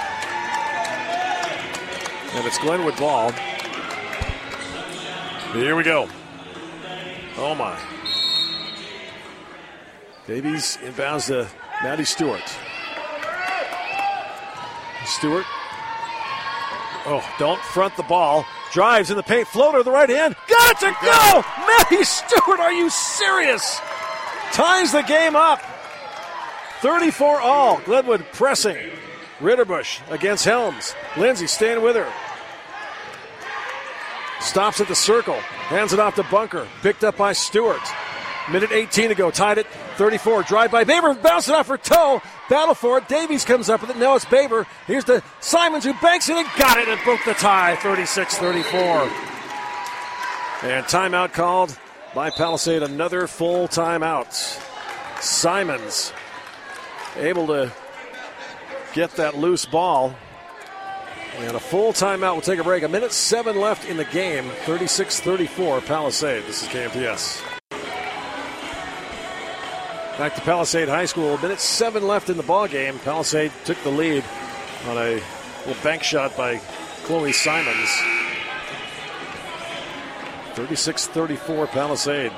[2.35, 3.31] and it's Glenwood ball.
[5.53, 6.09] Here we go.
[7.39, 7.79] Oh my.
[10.27, 11.47] Davies inbounds to
[11.85, 12.43] Maddie Stewart.
[15.05, 15.45] Stewart.
[17.09, 18.45] Oh, don't front the ball.
[18.77, 19.49] Drives in the paint.
[19.49, 20.37] Floater to the right hand.
[20.49, 21.43] Got to go!
[21.67, 23.81] Maddie Stewart, are you serious?
[24.53, 25.63] Ties the game up.
[26.83, 27.81] 34 all.
[27.87, 28.77] Glenwood pressing.
[29.39, 30.95] Ritterbush against Helms.
[31.17, 32.13] Lindsay staying with her.
[34.43, 35.41] Stops at the circle.
[35.71, 36.69] Hands it off to Bunker.
[36.83, 37.81] Picked up by Stewart.
[38.51, 39.31] Minute 18 to go.
[39.31, 39.67] Tied it
[39.97, 40.45] 34.
[40.45, 41.15] Drive by Baber.
[41.15, 42.23] Bounce it off her toe.
[42.49, 43.09] Battle for it.
[43.09, 43.97] Davies comes up with it.
[43.97, 44.67] Now it's Baber.
[44.87, 47.77] Here's the Simons who banks it and got it and broke the tie.
[47.77, 49.11] 36 34.
[50.63, 51.77] And timeout called
[52.15, 52.83] by Palisade.
[52.83, 54.33] Another full timeout.
[55.21, 56.13] Simons
[57.17, 57.73] able to
[58.93, 60.15] get that loose ball.
[61.39, 62.33] And a full timeout.
[62.33, 62.85] We'll take a break.
[62.85, 64.49] A minute seven left in the game.
[64.67, 66.45] 36 34 Palisade.
[66.45, 67.56] This is KMTS.
[70.19, 71.37] Back to Palisade High School.
[71.39, 72.99] Minute seven left in the ball game.
[73.01, 74.25] Palisade took the lead
[74.89, 75.21] on a
[75.67, 76.57] little bank shot by
[77.05, 77.91] Chloe Simons.
[80.55, 82.33] 36 34 Palisade.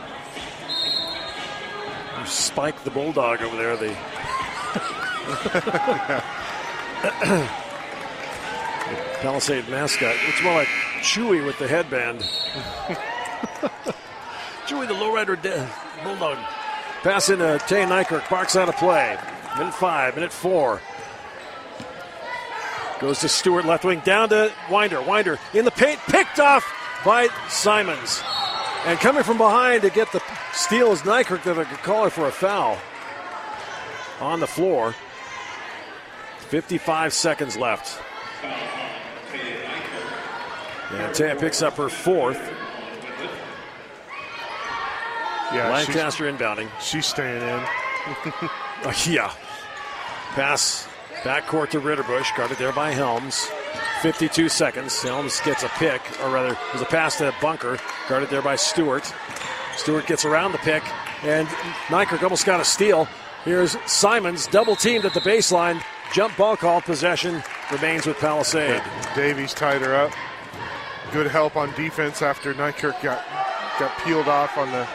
[2.19, 3.77] You Spike the Bulldog over there.
[3.77, 3.95] The
[9.21, 10.17] Palisade mascot.
[10.27, 10.69] It's more like
[11.01, 12.23] Chewy with the headband.
[14.67, 15.71] Chewy the lowrider de-
[16.03, 16.39] bulldog.
[17.03, 18.29] Pass into Tay Nykirk.
[18.29, 19.17] Barks out of play.
[19.57, 20.81] Minute five, minute four.
[23.01, 25.01] Goes to Stewart, left wing, down to Winder.
[25.01, 26.67] Winder in the paint, picked off
[27.05, 28.23] by Simons.
[28.87, 30.23] And coming from behind to get the
[30.53, 31.43] steal is that could
[31.83, 32.79] call her for a foul
[34.21, 34.95] on the floor.
[36.49, 38.01] 55 seconds left.
[40.91, 42.41] And Taya picks up her fourth.
[45.53, 46.69] Yeah, she's, Lancaster inbounding.
[46.81, 47.65] she's staying in.
[48.85, 49.33] Uh, yeah.
[50.35, 50.89] Pass
[51.23, 53.49] backcourt to Ritterbush, guarded there by Helms.
[54.03, 55.03] 52 seconds.
[55.03, 59.13] Helms gets a pick, or rather, there's a pass to Bunker, guarded there by Stewart.
[59.77, 60.83] Stewart gets around the pick,
[61.25, 61.49] and
[61.89, 63.09] Nykirk almost got a steal.
[63.45, 65.83] Here's Simons, double teamed at the baseline.
[66.13, 67.43] Jump ball call, possession
[67.73, 68.83] remains with Palisade.
[69.15, 70.13] Davies tied her up.
[71.13, 73.25] Good help on defense after Nykirk got
[73.79, 74.87] got peeled off on the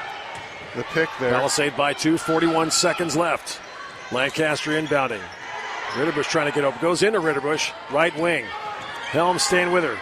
[0.76, 1.32] the pick there.
[1.32, 3.60] Palisade by two, 41 seconds left.
[4.12, 5.22] Lancaster inbounding.
[5.94, 6.80] Ritterbush trying to get up.
[6.82, 8.46] Goes into Ritterbush, right wing.
[9.12, 9.98] Helm staying with her.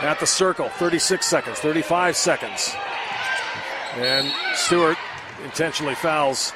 [0.00, 2.74] At the circle, 36 seconds, 35 seconds.
[3.96, 4.96] And Stewart
[5.44, 6.52] intentionally fouls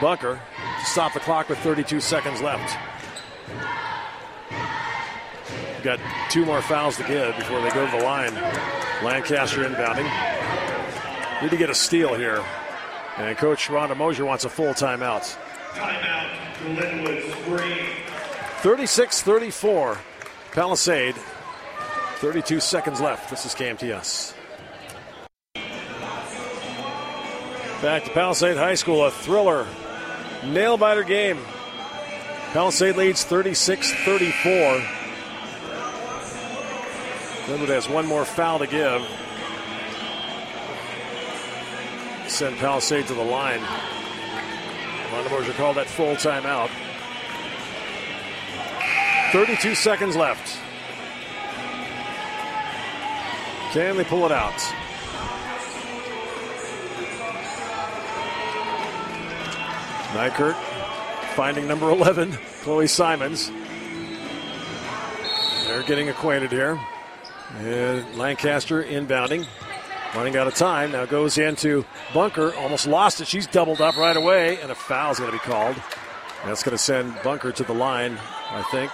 [0.00, 0.40] Bunker
[0.78, 2.78] to stop the clock with 32 seconds left.
[5.82, 5.98] Got
[6.30, 8.34] two more fouls to give before they go to the line.
[9.02, 10.08] Lancaster inbounding.
[11.42, 12.44] Need to get a steal here.
[13.16, 15.36] And Coach Rhonda Mosier wants a full timeout.
[15.72, 16.28] Timeout,
[16.64, 17.78] Glenwood Spring.
[18.58, 19.98] 36 34,
[20.50, 21.14] Palisade.
[22.16, 23.30] 32 seconds left.
[23.30, 24.34] This is KMTS.
[27.80, 29.64] Back to Palisade High School, a thriller,
[30.44, 31.38] nail biter game.
[32.52, 34.82] Palisade leads 36 34.
[37.46, 39.06] Glenwood has one more foul to give.
[42.38, 43.58] Send Palisade to the line.
[45.10, 46.70] Rhonda Mosier called that full timeout.
[49.32, 50.56] 32 seconds left.
[53.72, 54.54] Can they pull it out?
[60.12, 60.54] Nykirk
[61.34, 63.50] finding number 11, Chloe Simons.
[65.64, 66.78] They're getting acquainted here.
[67.56, 69.44] And Lancaster inbounding.
[70.14, 70.92] Running out of time.
[70.92, 72.54] Now goes into Bunker.
[72.56, 73.26] Almost lost it.
[73.28, 74.60] She's doubled up right away.
[74.60, 75.76] And a foul's going to be called.
[76.44, 78.18] That's going to send Bunker to the line,
[78.50, 78.90] I think.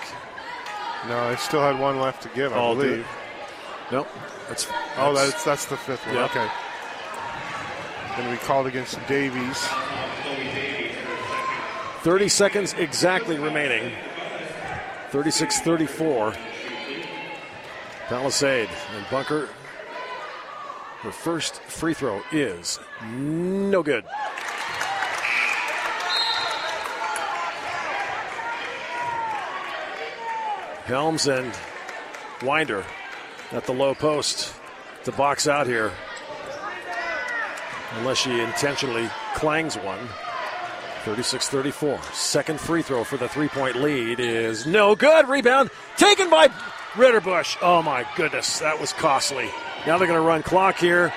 [1.09, 3.07] No, they still had one left to give, I Oh, believe.
[3.93, 4.09] Nope.
[4.49, 4.67] That's,
[4.97, 6.17] Oh, that's- that's that's the fifth one.
[6.17, 6.31] Yep.
[6.31, 6.49] Okay.
[8.17, 9.67] Going to be called against Davies.
[12.03, 13.93] 30 seconds exactly remaining.
[15.11, 16.35] 36 34.
[18.09, 19.49] Palisade and Bunker.
[21.05, 24.07] Her first free throw is no good.
[30.87, 31.53] Helms and
[32.43, 32.87] Winder
[33.53, 34.55] at the low post
[35.05, 35.93] to box out here.
[37.99, 40.09] Unless she intentionally clangs one.
[41.05, 42.01] 36 34.
[42.15, 45.29] Second free throw for the three point lead is no good.
[45.29, 45.69] Rebound
[45.99, 46.49] taken by
[46.95, 47.59] Ritterbush.
[47.61, 49.51] Oh my goodness, that was costly.
[49.87, 51.13] Now they're going to run clock here,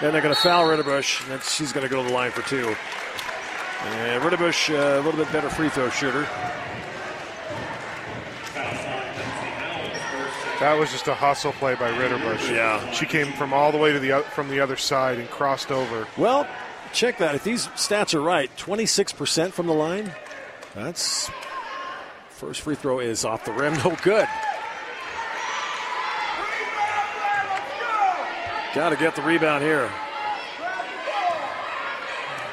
[0.00, 2.42] and they're going to foul Ritterbush, and she's going to go to the line for
[2.42, 2.74] two.
[3.84, 6.26] And Ritterbush, uh, a little bit better free throw shooter.
[10.60, 12.50] That was just a hustle play by Ritterbush.
[12.50, 12.90] Yeah.
[12.92, 16.06] She came from all the way to the from the other side and crossed over.
[16.16, 16.48] Well,
[16.94, 17.34] check that.
[17.34, 20.12] If these stats are right, 26% from the line.
[20.74, 21.30] That's
[22.30, 23.74] first free throw is off the rim.
[23.84, 24.26] No good.
[28.76, 29.90] Got to get the rebound here.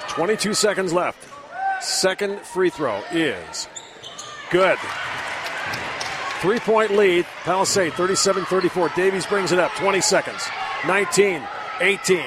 [0.07, 1.17] 22 seconds left.
[1.81, 3.67] Second free throw is
[4.49, 4.77] good.
[6.39, 7.25] Three point lead.
[7.43, 8.89] Palisade 37 34.
[8.95, 9.73] Davies brings it up.
[9.73, 10.47] 20 seconds.
[10.87, 11.43] 19,
[11.81, 12.23] 18.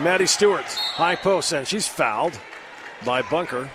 [0.00, 2.38] Maddie Stewart, high post, and she's fouled
[3.06, 3.70] by Bunker.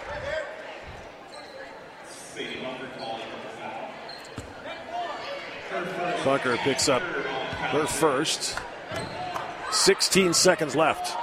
[6.24, 8.60] Bunker picks up her first.
[9.74, 11.18] 16 seconds left.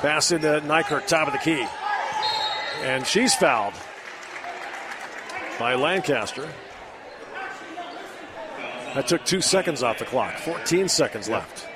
[0.00, 1.66] Pass into Nykirk, top of the key.
[2.82, 3.74] And she's fouled
[5.58, 6.48] by Lancaster.
[8.94, 10.36] That took two seconds off the clock.
[10.38, 11.66] 14 seconds left.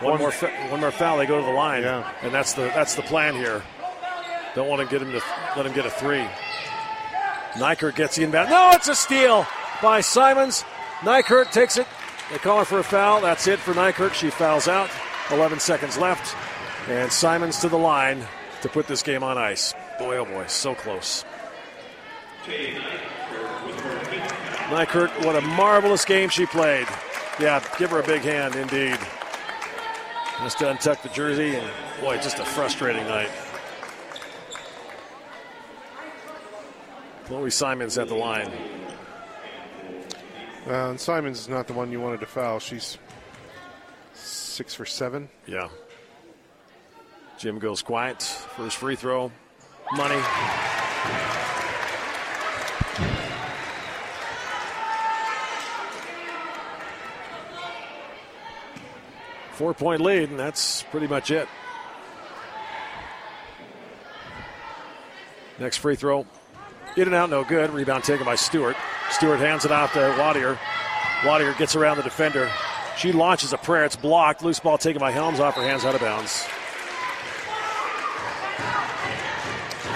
[0.00, 2.08] One more, fa- one more foul, they go to the line, Yeah.
[2.22, 3.62] and that's the that's the plan here.
[4.54, 5.22] Don't want to get him to
[5.56, 6.26] let him get a three.
[7.54, 8.50] Nykirk gets the inbound.
[8.50, 9.46] No, it's a steal
[9.82, 10.64] by Simons.
[11.00, 11.86] Nykirk takes it.
[12.30, 13.20] They call her for a foul.
[13.20, 14.14] That's it for Nykirk.
[14.14, 14.90] She fouls out.
[15.30, 16.36] 11 seconds left,
[16.88, 18.26] and Simons to the line
[18.60, 19.72] to put this game on ice.
[19.98, 21.24] Boy, oh boy, so close.
[24.68, 26.86] Nykirk, what a marvelous game she played.
[27.40, 28.98] Yeah, give her a big hand, indeed.
[30.40, 31.70] Just to untuck the jersey, and
[32.00, 33.30] boy, just a frustrating night.
[37.24, 38.52] Chloe Simons at the line.
[40.66, 42.58] Uh, and Simons is not the one you wanted to foul.
[42.58, 42.96] She's
[44.14, 45.28] six for seven.
[45.46, 45.68] Yeah.
[47.38, 48.22] gym goes quiet.
[48.22, 49.30] First free throw.
[49.92, 50.20] Money.
[59.52, 61.46] Four point lead, and that's pretty much it.
[65.60, 66.26] Next free throw.
[66.96, 67.70] In and out, no good.
[67.70, 68.76] Rebound taken by Stewart.
[69.10, 70.58] Stewart hands it off to Wadier.
[71.22, 72.50] Wadier gets around the defender.
[72.96, 73.84] She launches a prayer.
[73.84, 74.42] It's blocked.
[74.42, 76.44] Loose ball taken by Helms off her hands out of bounds.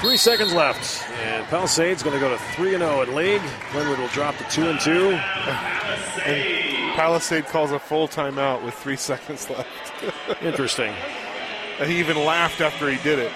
[0.01, 3.43] Three seconds left, and Palisade's going to go to three and zero in league.
[3.73, 5.19] Glenwood will drop to two and two.
[6.25, 9.69] And Palisade calls a full timeout with three seconds left.
[10.43, 10.93] Interesting.
[11.81, 13.31] And he even laughed after he did it.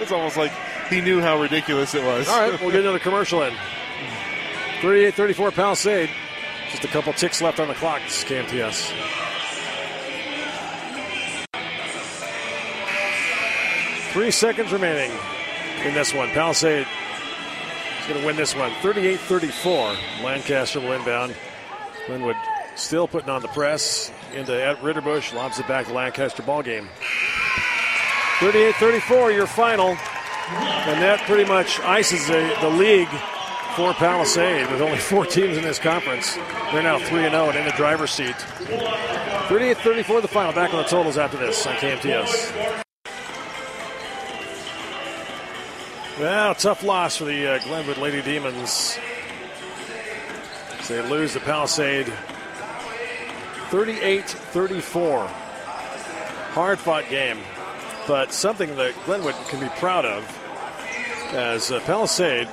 [0.00, 0.50] it's almost like
[0.90, 2.28] he knew how ridiculous it was.
[2.28, 3.54] All right, we'll get another commercial in.
[4.80, 6.10] 38-34 Palisade.
[6.70, 8.02] Just a couple ticks left on the clock.
[8.02, 8.92] This is KMTS.
[14.12, 15.16] Three seconds remaining
[15.84, 16.28] in this one.
[16.30, 16.86] Palisade
[18.00, 18.70] is going to win this one.
[18.82, 20.22] 38-34.
[20.22, 21.34] Lancaster will inbound.
[22.06, 22.36] Glenwood
[22.74, 25.34] still putting on the press into Ed Ritterbush.
[25.34, 26.88] Lobs it back to Lancaster ball game.
[28.38, 29.88] 38-34, your final.
[29.88, 33.08] And that pretty much ices the, the league
[33.76, 36.34] for Palisade with only four teams in this conference.
[36.72, 38.34] They're now 3 0 and in the driver's seat.
[38.34, 40.54] 38 34 the final.
[40.54, 42.84] Back on the totals after this on KMTS.
[46.18, 48.98] Well, tough loss for the uh, Glenwood Lady Demons.
[50.88, 52.10] They lose the Palisade
[53.68, 55.26] 38 34.
[55.26, 57.40] Hard fought game,
[58.08, 60.24] but something that Glenwood can be proud of
[61.34, 62.48] as uh, Palisade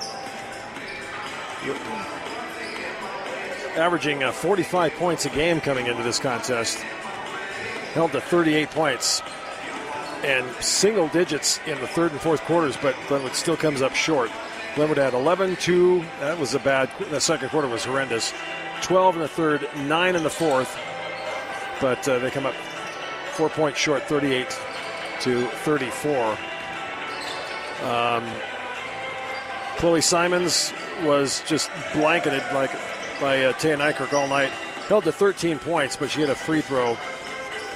[3.76, 6.78] averaging uh, 45 points a game coming into this contest,
[7.94, 9.22] held to 38 points
[10.24, 14.32] and single digits in the third and fourth quarters, but Glenwood still comes up short.
[14.76, 16.00] Glenwood had 11 2.
[16.20, 18.34] That was a bad, the second quarter was horrendous.
[18.82, 20.78] 12 in the third, 9 in the fourth.
[21.82, 22.54] But uh, they come up
[23.34, 24.48] four points short, 38
[25.22, 26.38] to 34.
[27.84, 28.24] Um,
[29.78, 30.74] Chloe Simons
[31.04, 32.72] was just blanketed like
[33.20, 34.50] by uh, Taya Nykirk all night.
[34.88, 36.96] Held to 13 points, but she had a free throw,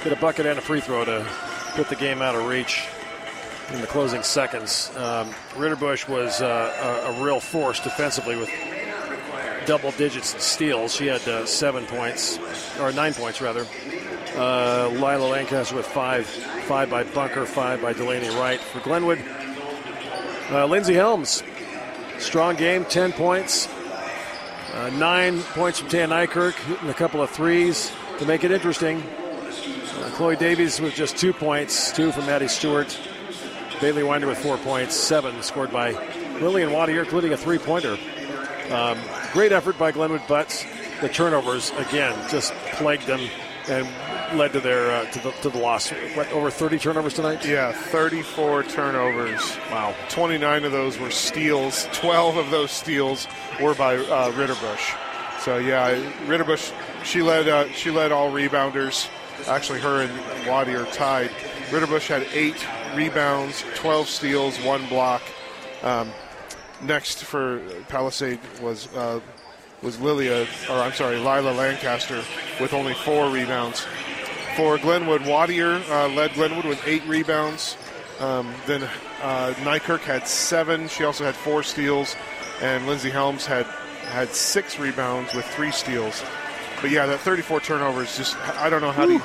[0.02, 1.26] hit a bucket and a free throw to
[1.74, 2.86] put the game out of reach
[3.72, 4.90] in the closing seconds.
[4.96, 8.50] Um, Ritterbusch was uh, a, a real force defensively with
[9.66, 10.94] double digits in steals.
[10.94, 12.38] She had uh, seven points,
[12.78, 13.66] or nine points rather.
[14.36, 19.18] Uh, Lila Lancaster with five, five by Bunker, five by Delaney Wright for Glenwood.
[20.50, 21.42] Uh, Lindsey Helms,
[22.18, 23.68] strong game, 10 points.
[24.74, 29.02] Uh, nine points from Tan Nykirk, hitting a couple of threes to make it interesting.
[29.02, 32.98] Uh, Chloe Davies with just two points, two from Maddie Stewart.
[33.80, 35.92] Bailey Winder with four points, seven scored by
[36.40, 37.96] Lillian Wadier, including a three pointer.
[38.70, 38.98] Um,
[39.32, 40.64] great effort by Glenwood, Butts.
[41.00, 43.20] the turnovers, again, just plagued them
[43.68, 43.86] and
[44.34, 45.90] led to their uh, to, the, to the loss.
[45.90, 47.44] What, over 30 turnovers tonight?
[47.46, 49.56] Yeah, 34 turnovers.
[49.70, 49.94] Wow.
[50.08, 51.88] 29 of those were steals.
[51.92, 53.26] 12 of those steals
[53.60, 55.40] were by uh, Ritterbusch.
[55.40, 55.94] So yeah,
[56.26, 56.72] Ritterbush.
[57.04, 59.08] she led uh, she led all rebounders.
[59.46, 61.30] Actually, her and Waddy are tied.
[61.70, 65.22] Ritterbush had eight rebounds, 12 steals, one block.
[65.82, 66.10] Um,
[66.82, 69.20] next for Palisade was uh,
[69.82, 72.22] was Lilia, or I'm sorry, Lila Lancaster
[72.60, 73.86] with only four rebounds.
[74.58, 77.76] For Glenwood, Wadier uh, led Glenwood with eight rebounds.
[78.18, 78.82] Um, then
[79.22, 80.88] uh, Nykirk had seven.
[80.88, 82.16] She also had four steals,
[82.60, 86.24] and Lindsay Helms had had six rebounds with three steals.
[86.80, 89.18] But yeah, that 34 turnovers just I don't know how do you,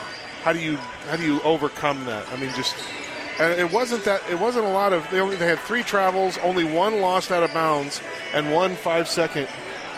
[0.44, 0.76] how do you
[1.10, 2.32] how do you overcome that?
[2.32, 2.76] I mean, just
[3.40, 6.38] and it wasn't that it wasn't a lot of they only they had three travels,
[6.44, 8.02] only one lost out of bounds,
[8.36, 9.48] and one five second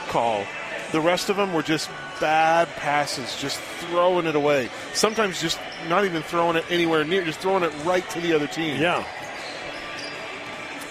[0.07, 0.45] call.
[0.93, 1.89] The rest of them were just
[2.19, 4.69] bad passes, just throwing it away.
[4.93, 8.47] Sometimes just not even throwing it anywhere near, just throwing it right to the other
[8.47, 8.81] team.
[8.81, 9.05] Yeah.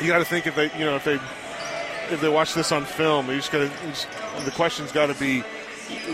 [0.00, 1.18] You got to think if they, you know, if they
[2.10, 4.44] if they watch this on film, you just got to.
[4.44, 5.40] The question's got to be,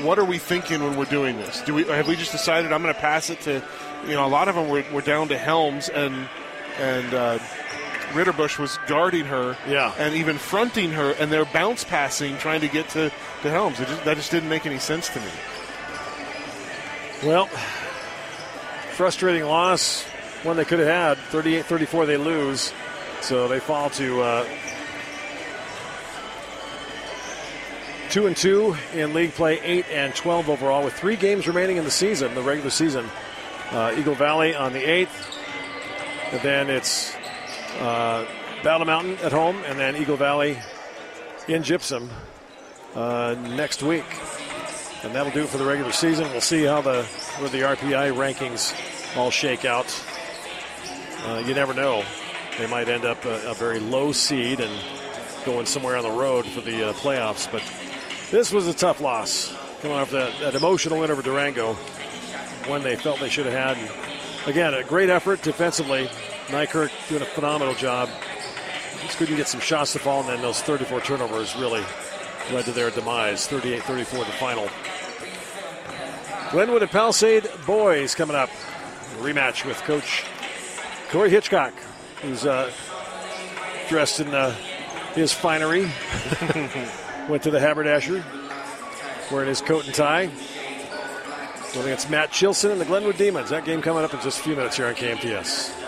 [0.02, 1.62] what are we thinking when we're doing this?
[1.62, 3.62] Do we have we just decided I'm going to pass it to,
[4.06, 6.28] you know, a lot of them were, were down to Helms and
[6.78, 7.38] and uh,
[8.10, 9.92] Ritterbusch was guarding her, Yeah.
[9.98, 13.10] and even fronting her, and they're bounce passing trying to get to,
[13.42, 13.78] to Helms.
[13.80, 15.30] It just, that just didn't make any sense to me.
[17.24, 17.46] Well,
[18.92, 20.04] frustrating loss.
[20.42, 21.18] One they could have had.
[21.18, 22.72] 38 34, they lose.
[23.20, 24.44] So they fall to uh,
[28.10, 31.84] 2 and 2 in league play, 8 and 12 overall, with three games remaining in
[31.84, 33.06] the season, the regular season.
[33.70, 35.36] Uh, Eagle Valley on the 8th.
[36.32, 37.14] And then it's
[37.78, 38.26] uh,
[38.62, 40.58] Battle Mountain at home, and then Eagle Valley
[41.48, 42.10] in Gypsum
[42.94, 44.04] uh, next week.
[45.02, 46.30] And that'll do it for the regular season.
[46.30, 47.04] We'll see how the
[47.38, 48.74] where the RPI rankings
[49.16, 49.86] all shake out.
[51.24, 52.04] Uh, you never know;
[52.58, 54.72] they might end up a, a very low seed and
[55.44, 57.50] going somewhere on the road for the uh, playoffs.
[57.50, 57.62] But
[58.30, 61.74] this was a tough loss, coming off that, that emotional win over Durango,
[62.66, 64.46] one they felt they should have had.
[64.46, 66.08] Again, a great effort defensively.
[66.50, 68.08] Nykirk doing a phenomenal job.
[69.02, 71.82] Just couldn't get some shots to fall, and then those 34 turnovers really
[72.52, 73.46] led to their demise.
[73.46, 74.68] 38 34 the final.
[76.50, 78.50] Glenwood and Palisade boys coming up.
[79.18, 80.24] Rematch with Coach
[81.10, 81.74] Corey Hitchcock,
[82.22, 82.70] who's uh,
[83.88, 84.52] dressed in uh,
[85.14, 85.82] his finery.
[87.28, 88.24] Went to the haberdasher
[89.30, 90.30] wearing his coat and tie.
[91.72, 93.50] Going against Matt Chilson and the Glenwood Demons.
[93.50, 95.79] That game coming up in just a few minutes here on KMTS.